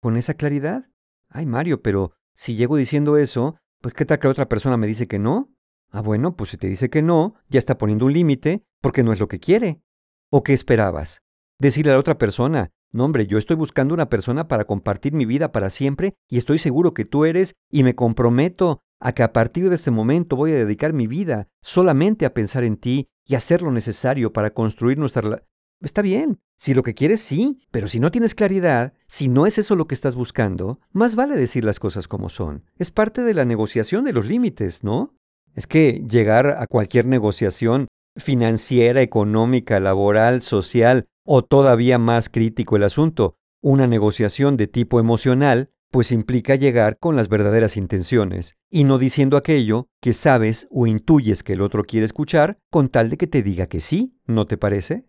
¿Con 0.00 0.16
esa 0.16 0.34
claridad? 0.34 0.86
Ay, 1.28 1.44
Mario, 1.44 1.82
pero 1.82 2.12
si 2.34 2.54
llego 2.54 2.76
diciendo 2.76 3.16
eso, 3.16 3.56
pues 3.80 3.94
¿qué 3.94 4.04
tal 4.04 4.20
que 4.20 4.28
otra 4.28 4.48
persona 4.48 4.76
me 4.76 4.86
dice 4.86 5.08
que 5.08 5.18
no? 5.18 5.51
Ah, 5.92 6.00
bueno, 6.00 6.36
pues 6.36 6.50
si 6.50 6.56
te 6.56 6.68
dice 6.68 6.88
que 6.88 7.02
no, 7.02 7.34
ya 7.50 7.58
está 7.58 7.76
poniendo 7.76 8.06
un 8.06 8.14
límite 8.14 8.64
porque 8.80 9.02
no 9.02 9.12
es 9.12 9.20
lo 9.20 9.28
que 9.28 9.38
quiere. 9.38 9.82
¿O 10.30 10.42
qué 10.42 10.54
esperabas? 10.54 11.20
Decirle 11.58 11.92
a 11.92 11.94
la 11.94 12.00
otra 12.00 12.16
persona, 12.16 12.70
no 12.92 13.04
hombre, 13.04 13.26
yo 13.26 13.36
estoy 13.36 13.56
buscando 13.56 13.92
una 13.92 14.08
persona 14.08 14.48
para 14.48 14.64
compartir 14.64 15.12
mi 15.12 15.26
vida 15.26 15.52
para 15.52 15.68
siempre 15.68 16.14
y 16.30 16.38
estoy 16.38 16.56
seguro 16.56 16.94
que 16.94 17.04
tú 17.04 17.26
eres 17.26 17.54
y 17.70 17.82
me 17.82 17.94
comprometo 17.94 18.80
a 19.00 19.12
que 19.12 19.22
a 19.22 19.34
partir 19.34 19.68
de 19.68 19.74
este 19.74 19.90
momento 19.90 20.34
voy 20.34 20.52
a 20.52 20.56
dedicar 20.56 20.94
mi 20.94 21.06
vida 21.06 21.48
solamente 21.60 22.24
a 22.24 22.32
pensar 22.32 22.64
en 22.64 22.78
ti 22.78 23.08
y 23.26 23.34
hacer 23.34 23.60
lo 23.60 23.70
necesario 23.70 24.32
para 24.32 24.50
construir 24.50 24.96
nuestra... 24.96 25.42
Está 25.82 26.00
bien, 26.00 26.40
si 26.56 26.72
lo 26.72 26.82
que 26.82 26.94
quieres 26.94 27.20
sí, 27.20 27.60
pero 27.70 27.86
si 27.86 28.00
no 28.00 28.10
tienes 28.10 28.34
claridad, 28.34 28.94
si 29.08 29.28
no 29.28 29.46
es 29.46 29.58
eso 29.58 29.76
lo 29.76 29.86
que 29.86 29.94
estás 29.94 30.16
buscando, 30.16 30.80
más 30.92 31.16
vale 31.16 31.36
decir 31.36 31.64
las 31.64 31.80
cosas 31.80 32.08
como 32.08 32.30
son. 32.30 32.64
Es 32.78 32.90
parte 32.90 33.22
de 33.22 33.34
la 33.34 33.44
negociación 33.44 34.04
de 34.04 34.12
los 34.12 34.24
límites, 34.24 34.84
¿no? 34.84 35.14
Es 35.54 35.66
que 35.66 36.02
llegar 36.08 36.56
a 36.58 36.66
cualquier 36.66 37.06
negociación 37.06 37.88
financiera, 38.16 39.00
económica, 39.02 39.80
laboral, 39.80 40.42
social 40.42 41.06
o 41.24 41.42
todavía 41.42 41.98
más 41.98 42.28
crítico 42.28 42.76
el 42.76 42.84
asunto, 42.84 43.36
una 43.62 43.86
negociación 43.86 44.56
de 44.56 44.66
tipo 44.66 44.98
emocional, 44.98 45.70
pues 45.90 46.10
implica 46.10 46.54
llegar 46.54 46.98
con 46.98 47.16
las 47.16 47.28
verdaderas 47.28 47.76
intenciones 47.76 48.56
y 48.70 48.84
no 48.84 48.98
diciendo 48.98 49.36
aquello 49.36 49.88
que 50.00 50.14
sabes 50.14 50.66
o 50.70 50.86
intuyes 50.86 51.42
que 51.42 51.52
el 51.52 51.60
otro 51.60 51.84
quiere 51.84 52.06
escuchar 52.06 52.58
con 52.70 52.88
tal 52.88 53.10
de 53.10 53.18
que 53.18 53.26
te 53.26 53.42
diga 53.42 53.66
que 53.66 53.80
sí, 53.80 54.18
¿no 54.26 54.46
te 54.46 54.56
parece? 54.56 55.04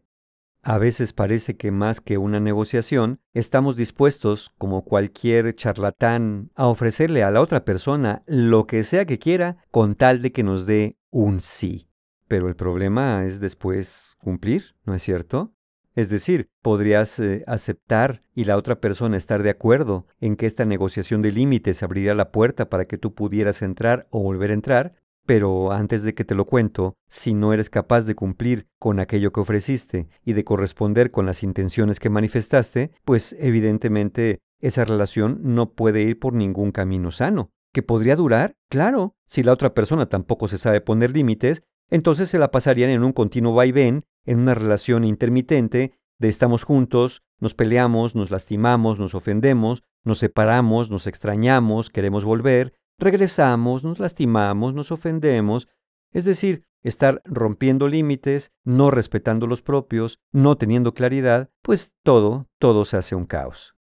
A 0.65 0.77
veces 0.77 1.11
parece 1.11 1.57
que 1.57 1.71
más 1.71 1.99
que 1.99 2.17
una 2.17 2.39
negociación, 2.39 3.19
estamos 3.33 3.75
dispuestos, 3.75 4.49
como 4.57 4.85
cualquier 4.85 5.53
charlatán, 5.55 6.51
a 6.55 6.67
ofrecerle 6.67 7.21
a 7.21 7.31
la 7.31 7.41
otra 7.41 7.65
persona 7.65 8.23
lo 8.27 8.65
que 8.65 8.83
sea 8.83 9.03
que 9.05 9.19
quiera 9.19 9.57
con 9.71 9.95
tal 9.95 10.21
de 10.21 10.31
que 10.31 10.43
nos 10.43 10.65
dé 10.65 10.97
un 11.09 11.41
sí. 11.41 11.89
Pero 12.29 12.47
el 12.47 12.55
problema 12.55 13.25
es 13.25 13.41
después 13.41 14.15
cumplir, 14.21 14.73
¿no 14.85 14.95
es 14.95 15.03
cierto? 15.03 15.53
Es 15.95 16.09
decir, 16.09 16.49
podrías 16.61 17.19
eh, 17.19 17.43
aceptar 17.45 18.23
y 18.33 18.45
la 18.45 18.55
otra 18.55 18.79
persona 18.79 19.17
estar 19.17 19.43
de 19.43 19.49
acuerdo 19.49 20.07
en 20.21 20.37
que 20.37 20.45
esta 20.45 20.63
negociación 20.63 21.21
de 21.21 21.33
límites 21.33 21.83
abriría 21.83 22.15
la 22.15 22.31
puerta 22.31 22.69
para 22.69 22.85
que 22.85 22.97
tú 22.97 23.13
pudieras 23.13 23.61
entrar 23.61 24.07
o 24.09 24.23
volver 24.23 24.51
a 24.51 24.55
entrar, 24.55 24.95
pero 25.25 25.71
antes 25.71 26.03
de 26.03 26.13
que 26.13 26.25
te 26.25 26.35
lo 26.35 26.45
cuento, 26.45 26.95
si 27.07 27.33
no 27.33 27.53
eres 27.53 27.69
capaz 27.69 28.05
de 28.05 28.15
cumplir 28.15 28.67
con 28.79 28.99
aquello 28.99 29.31
que 29.31 29.39
ofreciste 29.39 30.07
y 30.23 30.33
de 30.33 30.43
corresponder 30.43 31.11
con 31.11 31.25
las 31.25 31.43
intenciones 31.43 31.99
que 31.99 32.09
manifestaste, 32.09 32.91
pues 33.05 33.35
evidentemente 33.39 34.39
esa 34.59 34.85
relación 34.85 35.39
no 35.41 35.73
puede 35.73 36.01
ir 36.01 36.19
por 36.19 36.33
ningún 36.33 36.71
camino 36.71 37.11
sano. 37.11 37.51
¿Que 37.73 37.81
podría 37.81 38.15
durar? 38.15 38.53
Claro, 38.69 39.15
si 39.25 39.43
la 39.43 39.51
otra 39.51 39.73
persona 39.73 40.07
tampoco 40.07 40.47
se 40.47 40.57
sabe 40.57 40.79
poner 40.79 41.11
límites 41.11 41.63
entonces 41.93 42.29
se 42.29 42.39
la 42.39 42.49
pasarían 42.49 42.89
en 42.89 43.03
un 43.03 43.11
continuo 43.11 43.53
vaivén, 43.53 44.05
en 44.25 44.39
una 44.39 44.55
relación 44.55 45.03
intermitente 45.03 45.93
de 46.17 46.27
estamos 46.27 46.63
juntos, 46.63 47.21
nos 47.39 47.53
peleamos, 47.53 48.15
nos 48.15 48.31
lastimamos, 48.31 48.99
nos 48.99 49.13
ofendemos, 49.13 49.83
nos 50.03 50.17
separamos, 50.17 50.89
nos 50.89 51.05
extrañamos, 51.05 51.91
queremos 51.91 52.25
volver, 52.25 52.73
regresamos, 52.97 53.83
nos 53.83 53.99
lastimamos, 53.99 54.73
nos 54.73 54.91
ofendemos, 54.91 55.67
es 56.11 56.25
decir, 56.25 56.65
estar 56.81 57.21
rompiendo 57.25 57.87
límites, 57.87 58.51
no 58.63 58.91
respetando 58.91 59.47
los 59.47 59.61
propios, 59.61 60.19
no 60.31 60.57
teniendo 60.57 60.93
claridad, 60.93 61.49
pues 61.61 61.93
todo, 62.03 62.49
todo 62.59 62.85
se 62.85 62.97
hace 62.97 63.15
un 63.15 63.25
caos. 63.25 63.75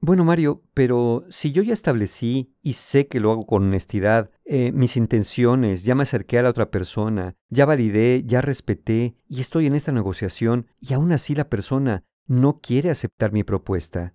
Bueno, 0.00 0.24
Mario, 0.24 0.62
pero 0.74 1.24
si 1.28 1.50
yo 1.50 1.62
ya 1.62 1.72
establecí 1.72 2.54
y 2.62 2.74
sé 2.74 3.08
que 3.08 3.18
lo 3.18 3.32
hago 3.32 3.46
con 3.46 3.64
honestidad, 3.64 4.30
eh, 4.44 4.70
mis 4.72 4.96
intenciones, 4.96 5.84
ya 5.84 5.96
me 5.96 6.04
acerqué 6.04 6.38
a 6.38 6.42
la 6.42 6.50
otra 6.50 6.70
persona, 6.70 7.34
ya 7.48 7.66
validé, 7.66 8.22
ya 8.24 8.40
respeté 8.40 9.16
y 9.28 9.40
estoy 9.40 9.66
en 9.66 9.74
esta 9.74 9.90
negociación 9.90 10.68
y 10.80 10.94
aún 10.94 11.10
así 11.10 11.34
la 11.34 11.48
persona 11.48 12.04
no 12.28 12.60
quiere 12.60 12.90
aceptar 12.90 13.32
mi 13.32 13.42
propuesta. 13.42 14.14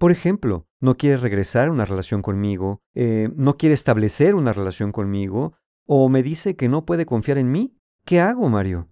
Por 0.00 0.12
ejemplo, 0.12 0.66
no 0.80 0.96
quiere 0.96 1.18
regresar 1.18 1.68
a 1.68 1.72
una 1.72 1.84
relación 1.84 2.22
conmigo, 2.22 2.80
eh, 2.94 3.28
no 3.36 3.58
quiere 3.58 3.74
establecer 3.74 4.34
una 4.34 4.54
relación 4.54 4.92
conmigo, 4.92 5.52
o 5.84 6.08
me 6.08 6.22
dice 6.22 6.56
que 6.56 6.70
no 6.70 6.86
puede 6.86 7.04
confiar 7.04 7.36
en 7.36 7.52
mí. 7.52 7.76
¿Qué 8.06 8.18
hago, 8.18 8.48
Mario? 8.48 8.88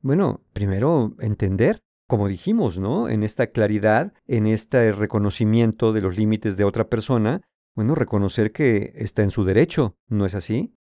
Bueno, 0.00 0.42
primero 0.54 1.14
entender 1.20 1.82
como 2.06 2.26
dijimos, 2.26 2.78
¿no? 2.78 3.10
En 3.10 3.22
esta 3.22 3.48
claridad, 3.48 4.14
en 4.26 4.46
este 4.46 4.92
reconocimiento 4.92 5.92
de 5.92 6.00
los 6.00 6.16
límites 6.16 6.56
de 6.56 6.64
otra 6.64 6.88
persona, 6.88 7.42
bueno, 7.76 7.94
reconocer 7.94 8.50
que 8.50 8.94
está 8.94 9.22
en 9.22 9.30
su 9.30 9.44
derecho, 9.44 9.98
¿no 10.08 10.24
es 10.24 10.34
así? 10.34 10.74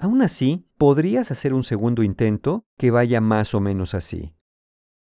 Aún 0.00 0.20
así, 0.20 0.68
podrías 0.78 1.30
hacer 1.30 1.54
un 1.54 1.62
segundo 1.62 2.02
intento 2.02 2.64
que 2.76 2.90
vaya 2.90 3.20
más 3.20 3.54
o 3.54 3.60
menos 3.60 3.94
así. 3.94 4.35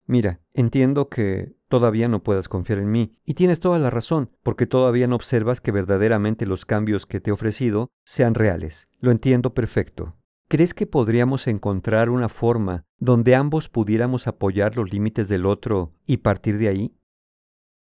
Mira, 0.07 0.41
entiendo 0.55 1.09
que 1.09 1.57
todavía 1.69 2.07
no 2.07 2.23
puedas 2.23 2.49
confiar 2.49 2.79
en 2.79 2.91
mí, 2.91 3.17
y 3.25 3.35
tienes 3.35 3.59
toda 3.61 3.79
la 3.79 3.91
razón, 3.91 4.31
porque 4.43 4.67
todavía 4.67 5.09
no 5.09 5.17
observas 5.17 5.61
que 5.61 5.73
verdaderamente 5.73 6.47
los 6.47 6.65
cambios 6.65 7.07
que 7.07 7.21
te 7.21 7.31
he 7.31 7.33
ofrecido 7.33 7.91
sean 8.05 8.35
reales. 8.35 8.89
Lo 9.01 9.11
entiendo 9.11 9.53
perfecto. 9.53 10.17
¿Crees 10.49 10.75
que 10.75 10.87
podríamos 10.87 11.49
encontrar 11.49 12.09
una 12.09 12.29
forma 12.29 12.85
donde 12.99 13.35
ambos 13.35 13.69
pudiéramos 13.69 14.29
apoyar 14.29 14.77
los 14.77 14.93
límites 14.93 15.29
del 15.29 15.45
otro 15.45 15.93
y 16.07 16.19
partir 16.19 16.59
de 16.59 16.69
ahí? 16.69 16.97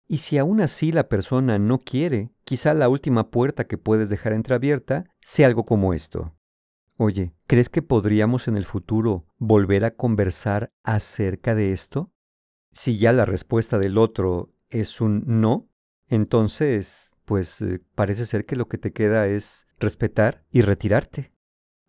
Y 0.07 0.19
si 0.19 0.37
aún 0.37 0.61
así 0.61 0.93
la 0.93 1.09
persona 1.09 1.59
no 1.59 1.79
quiere, 1.79 2.31
quizá 2.45 2.73
la 2.73 2.87
última 2.87 3.29
puerta 3.29 3.65
que 3.65 3.77
puedes 3.77 4.09
dejar 4.09 4.31
entreabierta 4.31 5.03
sea 5.19 5.47
algo 5.47 5.65
como 5.65 5.93
esto. 5.93 6.36
Oye, 6.99 7.35
¿crees 7.45 7.69
que 7.69 7.83
podríamos 7.83 8.47
en 8.47 8.57
el 8.57 8.65
futuro 8.65 9.27
volver 9.37 9.85
a 9.85 9.95
conversar 9.95 10.73
acerca 10.83 11.53
de 11.53 11.71
esto? 11.71 12.11
Si 12.71 12.97
ya 12.97 13.13
la 13.13 13.23
respuesta 13.23 13.77
del 13.77 13.99
otro 13.99 14.51
es 14.69 14.99
un 14.99 15.23
no, 15.25 15.69
entonces, 16.07 17.15
pues 17.25 17.61
eh, 17.61 17.83
parece 17.93 18.25
ser 18.25 18.47
que 18.47 18.55
lo 18.55 18.67
que 18.67 18.79
te 18.79 18.93
queda 18.93 19.27
es 19.27 19.67
respetar 19.79 20.43
y 20.49 20.61
retirarte. 20.61 21.31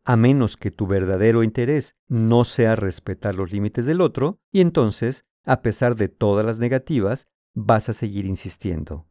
A 0.05 0.17
menos 0.17 0.59
que 0.59 0.71
tu 0.71 0.87
verdadero 0.87 1.43
interés 1.43 1.97
no 2.07 2.45
sea 2.45 2.77
respetar 2.77 3.35
los 3.35 3.51
límites 3.51 3.87
del 3.87 4.03
otro, 4.03 4.39
y 4.53 4.61
entonces, 4.61 5.25
a 5.45 5.63
pesar 5.63 5.97
de 5.97 6.09
todas 6.09 6.45
las 6.45 6.59
negativas, 6.59 7.29
vas 7.55 7.89
a 7.89 7.95
seguir 7.95 8.27
insistiendo. 8.27 9.07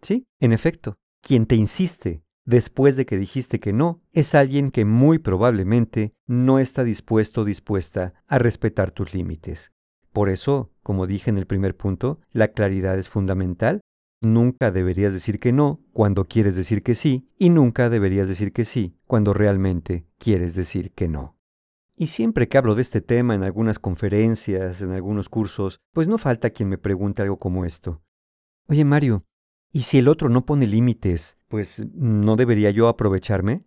Sí, 0.00 0.28
en 0.38 0.52
efecto, 0.52 0.96
quien 1.20 1.46
te 1.46 1.56
insiste 1.56 2.22
después 2.44 2.96
de 2.96 3.06
que 3.06 3.18
dijiste 3.18 3.60
que 3.60 3.72
no 3.72 4.02
es 4.12 4.34
alguien 4.34 4.70
que 4.70 4.84
muy 4.84 5.18
probablemente 5.18 6.14
no 6.26 6.58
está 6.58 6.84
dispuesto 6.84 7.42
o 7.42 7.44
dispuesta 7.44 8.14
a 8.26 8.38
respetar 8.38 8.90
tus 8.90 9.14
límites. 9.14 9.72
Por 10.12 10.28
eso, 10.28 10.72
como 10.82 11.06
dije 11.06 11.30
en 11.30 11.38
el 11.38 11.46
primer 11.46 11.76
punto, 11.76 12.20
la 12.32 12.48
claridad 12.48 12.98
es 12.98 13.08
fundamental. 13.08 13.80
Nunca 14.20 14.70
deberías 14.70 15.12
decir 15.12 15.38
que 15.38 15.52
no 15.52 15.80
cuando 15.92 16.26
quieres 16.26 16.56
decir 16.56 16.82
que 16.82 16.94
sí 16.94 17.28
y 17.38 17.48
nunca 17.48 17.88
deberías 17.88 18.28
decir 18.28 18.52
que 18.52 18.64
sí 18.64 18.98
cuando 19.06 19.32
realmente 19.32 20.06
quieres 20.18 20.54
decir 20.54 20.92
que 20.92 21.08
no. 21.08 21.36
Y 21.96 22.06
siempre 22.06 22.48
que 22.48 22.58
hablo 22.58 22.74
de 22.74 22.82
este 22.82 23.02
tema 23.02 23.34
en 23.34 23.42
algunas 23.42 23.78
conferencias, 23.78 24.82
en 24.82 24.92
algunos 24.92 25.28
cursos, 25.28 25.80
pues 25.92 26.08
no 26.08 26.18
falta 26.18 26.50
quien 26.50 26.68
me 26.68 26.78
pregunte 26.78 27.22
algo 27.22 27.36
como 27.36 27.64
esto. 27.64 28.02
Oye 28.68 28.84
Mario, 28.84 29.24
¿y 29.72 29.80
si 29.80 29.98
el 29.98 30.08
otro 30.08 30.28
no 30.28 30.44
pone 30.44 30.66
límites, 30.66 31.38
pues 31.48 31.84
no 31.94 32.36
debería 32.36 32.70
yo 32.70 32.88
aprovecharme? 32.88 33.64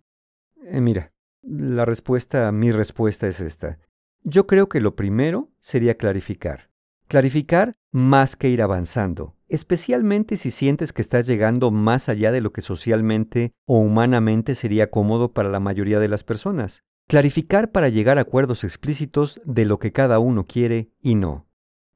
Eh, 0.66 0.82
mira, 0.82 1.13
la 1.42 1.86
respuesta, 1.86 2.52
mi 2.52 2.72
respuesta 2.72 3.28
es 3.28 3.39
esta. 3.39 3.80
Yo 4.24 4.48
creo 4.48 4.70
que 4.70 4.80
lo 4.80 4.96
primero 4.96 5.52
sería 5.60 5.96
clarificar. 5.96 6.70
Clarificar 7.08 7.78
más 7.92 8.36
que 8.36 8.50
ir 8.50 8.62
avanzando, 8.62 9.36
especialmente 9.50 10.38
si 10.38 10.50
sientes 10.50 10.94
que 10.94 11.02
estás 11.02 11.28
llegando 11.28 11.70
más 11.70 12.08
allá 12.10 12.32
de 12.32 12.42
lo 12.42 12.54
que 12.54 12.62
socialmente 12.62 13.52
o 13.66 13.80
humanamente 13.80 14.56
sería 14.56 14.89
cómodo 14.89 15.34
para 15.34 15.50
la 15.50 15.60
mayoría 15.60 16.00
de 16.00 16.08
las 16.08 16.24
personas. 16.24 16.84
Clarificar 17.08 17.72
para 17.72 17.89
llegar 17.89 18.18
a 18.18 18.22
acuerdos 18.22 18.63
explícitos 18.63 19.42
de 19.46 19.66
lo 19.66 19.78
que 19.78 19.92
cada 19.92 20.20
uno 20.20 20.46
quiere 20.48 20.94
y 21.02 21.16
no. 21.16 21.48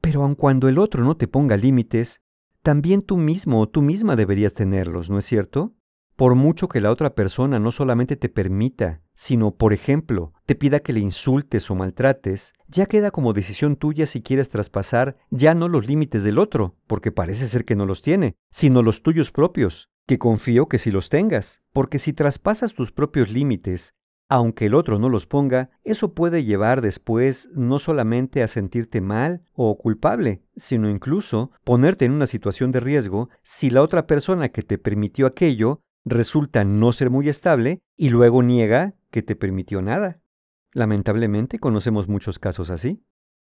Pero 0.02 0.22
aun 0.22 0.36
cuando 0.36 0.67
el 0.67 0.78
otro 0.78 1.04
no 1.04 1.15
te 1.15 1.28
ponga 1.28 1.56
límites, 1.58 2.22
también 2.62 3.02
tú 3.02 3.17
mismo 3.17 3.62
o 3.62 3.70
tú 3.70 3.82
misma 3.82 4.15
deberías 4.15 4.54
tenerlos, 4.54 5.10
¿no 5.10 5.20
es 5.20 5.26
cierto? 5.26 5.74
Por 6.15 6.34
mucho 6.34 6.67
que 6.67 6.82
la 6.82 6.91
otra 6.91 7.13
persona 7.13 7.60
no 7.60 7.72
solamente 7.72 8.15
te 8.15 8.28
permita, 8.28 9.04
sino, 9.13 9.56
por 9.56 9.72
ejemplo, 9.72 10.34
te 10.48 10.56
pida 10.56 10.80
que 10.80 10.91
le 10.91 11.00
insultes 11.00 11.70
o 11.70 11.76
maltrates, 11.76 12.54
ya 12.67 12.88
queda 12.88 13.12
como 13.12 13.34
decisión 13.34 13.76
tuya 13.76 14.08
si 14.08 14.22
quieres 14.22 14.50
traspasar 14.50 15.17
ya 15.30 15.54
no 15.54 15.67
los 15.67 15.86
límites 15.86 16.24
del 16.24 16.39
otro, 16.39 16.76
porque 16.88 17.12
parece 17.12 17.48
ser 17.48 17.65
que 17.65 17.76
no 17.76 17.86
los 17.86 18.02
tiene, 18.02 18.36
sino 18.50 18.82
los 18.82 19.04
tuyos 19.04 19.32
propios, 19.32 19.89
que 20.08 20.17
confío 20.17 20.67
que 20.67 20.80
sí 20.80 20.89
los 20.89 21.10
tengas, 21.10 21.62
porque 21.72 22.00
si 22.00 22.13
traspasas 22.13 22.74
tus 22.74 22.91
propios 22.91 23.30
límites, 23.30 23.93
aunque 24.30 24.66
el 24.66 24.76
otro 24.76 25.00
no 25.00 25.10
los 25.10 25.26
ponga, 25.26 25.70
eso 25.84 26.13
puede 26.13 26.44
llevar 26.44 26.82
después 26.82 27.50
no 27.56 27.80
solamente 27.80 28.44
a 28.44 28.48
sentirte 28.48 29.02
mal 29.02 29.44
o 29.54 29.78
culpable, 29.78 30.44
sino 30.56 30.90
incluso 30.90 31.52
ponerte 31.63 32.06
en 32.06 32.12
una 32.12 32.28
situación 32.28 32.72
de 32.72 32.80
riesgo 32.80 33.30
si 33.44 33.70
la 33.70 33.82
otra 33.82 34.06
persona 34.06 34.50
que 34.50 34.62
te 34.62 34.78
permitió 34.78 35.28
aquello 35.28 35.82
resulta 36.04 36.63
no 36.63 36.92
ser 36.92 37.10
muy 37.10 37.30
estable 37.30 37.80
y 37.96 38.10
luego 38.10 38.44
niega 38.44 38.96
que 39.12 39.22
te 39.22 39.36
permitió 39.36 39.82
nada. 39.82 40.22
Lamentablemente 40.74 41.60
conocemos 41.60 42.08
muchos 42.08 42.40
casos 42.40 42.70
así. 42.70 43.04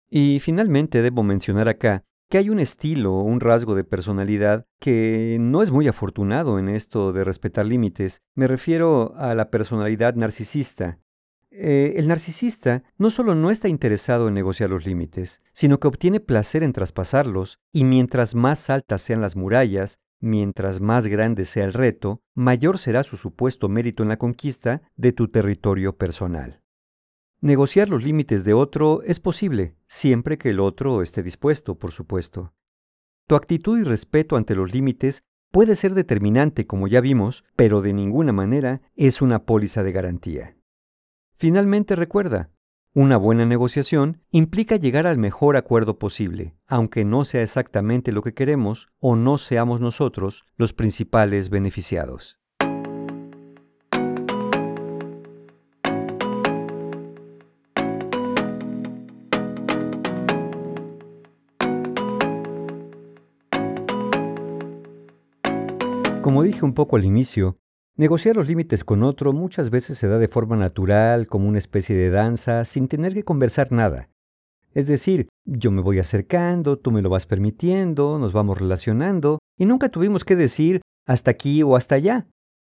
Y 0.10 0.40
finalmente 0.40 1.02
debo 1.02 1.24
mencionar 1.24 1.70
acá 1.70 2.04
que 2.34 2.40
hay 2.40 2.50
un 2.50 2.58
estilo 2.58 3.14
o 3.14 3.22
un 3.22 3.40
rasgo 3.40 3.76
de 3.76 3.84
personalidad 3.84 4.66
que 4.80 5.38
no 5.40 5.62
es 5.62 5.70
muy 5.70 5.88
afortunado 5.88 6.58
en 6.58 6.68
esto 6.68 7.14
de 7.14 7.24
respetar 7.24 7.68
límites. 7.68 8.24
Me 8.34 8.48
refiero 8.48 9.14
a 9.18 9.36
la 9.36 9.52
personalidad 9.52 10.16
narcisista. 10.16 10.98
Eh, 11.52 11.94
el 11.98 12.08
narcisista 12.08 12.82
no 12.98 13.12
solo 13.12 13.36
no 13.36 13.52
está 13.52 13.68
interesado 13.68 14.30
en 14.30 14.34
negociar 14.34 14.72
los 14.72 14.84
límites, 14.84 15.44
sino 15.52 15.80
que 15.80 15.88
obtiene 15.88 16.20
placer 16.20 16.64
en 16.64 16.74
traspasarlos, 16.74 17.60
y 17.72 17.84
mientras 17.84 18.34
más 18.34 18.72
altas 18.72 19.04
sean 19.04 19.22
las 19.22 19.36
murallas, 19.36 20.00
mientras 20.20 20.82
más 20.82 21.06
grande 21.06 21.46
sea 21.46 21.66
el 21.66 21.74
reto, 21.74 22.24
mayor 22.34 22.80
será 22.80 23.04
su 23.04 23.16
supuesto 23.16 23.70
mérito 23.70 24.02
en 24.02 24.10
la 24.10 24.18
conquista 24.18 24.82
de 24.96 25.12
tu 25.12 25.28
territorio 25.28 25.98
personal. 25.98 26.63
Negociar 27.44 27.90
los 27.90 28.02
límites 28.02 28.46
de 28.46 28.54
otro 28.54 29.02
es 29.04 29.20
posible, 29.20 29.76
siempre 29.86 30.38
que 30.38 30.52
el 30.52 30.62
otro 30.62 31.02
esté 31.02 31.22
dispuesto, 31.24 31.78
por 31.78 31.92
supuesto. 31.92 32.54
Tu 33.28 33.36
actitud 33.36 33.78
y 33.78 33.84
respeto 33.84 34.38
ante 34.38 34.56
los 34.56 34.74
límites 34.74 35.24
puede 35.52 35.76
ser 35.76 35.94
determinante, 35.94 36.66
como 36.66 36.88
ya 36.88 37.02
vimos, 37.02 37.44
pero 37.58 37.82
de 37.82 37.92
ninguna 37.92 38.32
manera 38.32 38.82
es 38.96 39.22
una 39.22 39.44
póliza 39.44 39.84
de 39.84 39.92
garantía. 39.92 40.56
Finalmente 41.36 41.98
recuerda, 41.98 42.50
una 42.94 43.18
buena 43.18 43.44
negociación 43.44 44.22
implica 44.32 44.78
llegar 44.78 45.06
al 45.06 45.18
mejor 45.18 45.58
acuerdo 45.58 46.00
posible, 46.00 46.56
aunque 46.66 47.04
no 47.04 47.26
sea 47.26 47.44
exactamente 47.44 48.14
lo 48.14 48.22
que 48.22 48.34
queremos 48.34 48.88
o 49.00 49.18
no 49.18 49.38
seamos 49.38 49.82
nosotros 49.82 50.46
los 50.56 50.72
principales 50.72 51.50
beneficiados. 51.50 52.40
Como 66.24 66.44
dije 66.44 66.64
un 66.64 66.74
poco 66.74 66.96
al 66.96 67.04
inicio, 67.04 67.58
negociar 67.98 68.38
los 68.38 68.48
límites 68.48 68.86
con 68.86 69.04
otro 69.04 69.34
muchas 69.34 69.70
veces 69.70 69.98
se 69.98 70.08
da 70.08 70.20
de 70.20 70.30
forma 70.30 70.56
natural, 70.56 71.28
como 71.28 71.50
una 71.50 71.58
especie 71.58 71.98
de 71.98 72.12
danza, 72.12 72.64
sin 72.64 72.88
tener 72.88 73.14
que 73.14 73.24
conversar 73.24 73.74
nada. 73.74 74.10
Es 74.74 74.88
decir, 74.88 75.28
yo 75.44 75.70
me 75.70 75.82
voy 75.82 76.00
acercando, 76.00 76.80
tú 76.80 76.92
me 76.92 77.02
lo 77.02 77.10
vas 77.10 77.26
permitiendo, 77.26 78.20
nos 78.20 78.32
vamos 78.32 78.58
relacionando, 78.58 79.40
y 79.58 79.66
nunca 79.66 79.90
tuvimos 79.90 80.24
que 80.24 80.38
decir 80.38 80.80
hasta 81.06 81.30
aquí 81.30 81.62
o 81.62 81.76
hasta 81.76 81.96
allá. 81.96 82.26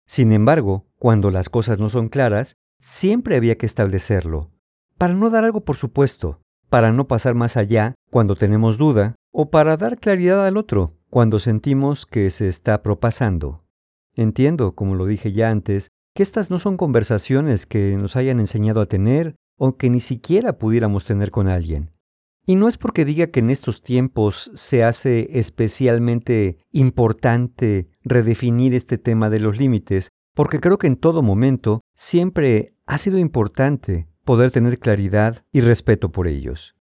Sin 0.07 0.33
embargo, 0.33 0.85
cuando 0.99 1.31
las 1.31 1.49
cosas 1.49 1.79
no 1.79 1.89
son 1.89 2.11
claras, 2.11 2.57
siempre 2.83 3.35
había 3.35 3.57
que 3.57 3.65
establecerlo, 3.65 4.51
para 4.99 5.15
no 5.15 5.31
dar 5.31 5.45
algo 5.45 5.65
por 5.65 5.77
supuesto, 5.77 6.43
para 6.69 6.93
no 6.93 7.09
pasar 7.09 7.35
más 7.35 7.57
allá 7.57 7.95
cuando 8.11 8.37
tenemos 8.37 8.77
duda, 8.77 9.15
o 9.33 9.49
para 9.49 9.79
dar 9.79 9.99
claridad 9.99 10.47
al 10.47 10.59
otro 10.59 10.98
cuando 11.11 11.39
sentimos 11.39 12.07
que 12.07 12.31
se 12.31 12.49
está 12.49 12.83
propasando. 12.83 13.65
Entiendo, 14.15 14.75
como 14.75 14.95
lo 14.95 15.07
dije 15.07 15.33
ya 15.33 15.51
antes, 15.51 15.89
que 16.15 16.23
estas 16.23 16.51
no 16.51 16.59
son 16.59 16.77
conversaciones 16.77 17.67
que 17.67 17.97
nos 17.97 18.17
hayan 18.17 18.41
enseñado 18.41 18.81
a 18.81 18.87
tener 18.87 19.37
o 19.57 19.77
que 19.77 19.91
ni 19.91 20.01
siquiera 20.01 20.59
pudiéramos 20.59 21.05
tener 21.05 21.31
con 21.31 21.49
alguien. 21.49 21.93
Y 22.47 22.57
no 22.57 22.67
es 22.67 22.79
porque 22.79 23.05
diga 23.05 23.27
que 23.27 23.41
en 23.41 23.51
estos 23.51 23.83
tiempos 23.83 24.51
se 24.55 24.83
hace 24.83 25.39
especialmente 25.39 26.59
importante 26.73 27.91
redefinir 28.03 28.75
este 28.75 28.97
tema 28.97 29.29
de 29.29 29.39
los 29.39 29.59
límites, 29.59 30.09
porque 30.35 30.59
creo 30.59 30.79
que 30.79 30.87
en 30.87 30.97
todo 30.97 31.23
momento 31.23 31.83
siempre 31.95 32.75
ha 32.87 32.97
sido 32.97 33.19
importante 33.19 34.09
poder 34.25 34.51
tener 34.51 34.79
claridad 34.79 35.45
y 35.53 35.61
respeto 35.61 36.11
por 36.11 36.27
ellos. 36.27 36.75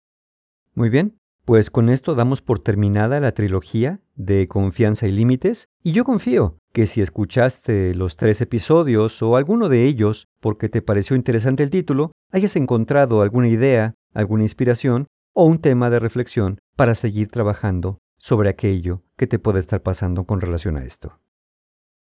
Muy 0.75 0.89
bien, 0.89 1.17
pues 1.45 1.69
con 1.69 1.89
esto 1.89 2.15
damos 2.15 2.41
por 2.41 2.59
terminada 2.59 3.19
la 3.19 3.31
trilogía 3.31 4.01
de 4.15 4.47
Confianza 4.47 5.07
y 5.07 5.11
Límites, 5.11 5.69
y 5.83 5.91
yo 5.91 6.03
confío 6.03 6.57
que 6.73 6.87
si 6.87 7.01
escuchaste 7.01 7.93
los 7.95 8.17
tres 8.17 8.41
episodios 8.41 9.21
o 9.21 9.37
alguno 9.37 9.69
de 9.69 9.85
ellos 9.85 10.27
porque 10.41 10.69
te 10.69 10.81
pareció 10.81 11.15
interesante 11.15 11.63
el 11.63 11.69
título, 11.69 12.11
hayas 12.31 12.55
encontrado 12.55 13.21
alguna 13.21 13.47
idea, 13.47 13.93
alguna 14.13 14.43
inspiración 14.43 15.07
o 15.33 15.45
un 15.45 15.59
tema 15.59 15.89
de 15.89 15.99
reflexión 15.99 16.59
para 16.75 16.95
seguir 16.95 17.29
trabajando 17.29 17.99
sobre 18.17 18.49
aquello 18.49 19.03
que 19.15 19.27
te 19.27 19.39
puede 19.39 19.59
estar 19.59 19.83
pasando 19.83 20.25
con 20.25 20.41
relación 20.41 20.77
a 20.77 20.83
esto. 20.83 21.19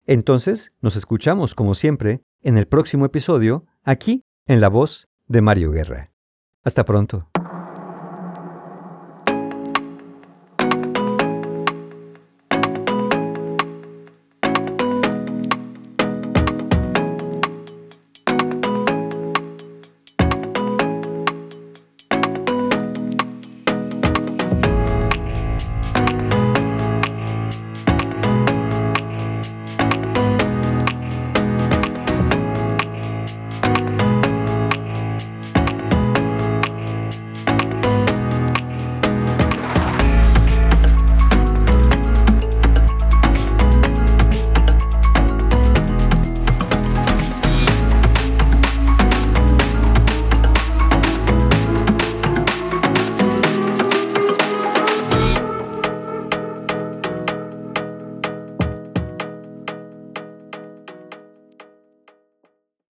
Entonces, 0.06 0.74
nos 0.82 0.96
escuchamos 0.96 1.54
como 1.54 1.76
siempre 1.76 2.22
en 2.42 2.58
el 2.58 2.68
próximo 2.68 3.06
episodio, 3.06 3.66
aquí 3.84 4.24
en 4.48 4.62
la 4.62 4.70
voz 4.70 5.10
de 5.28 5.42
Mario 5.42 5.72
Guerra. 5.72 6.12
Hasta 6.64 6.86
pronto. 6.86 7.30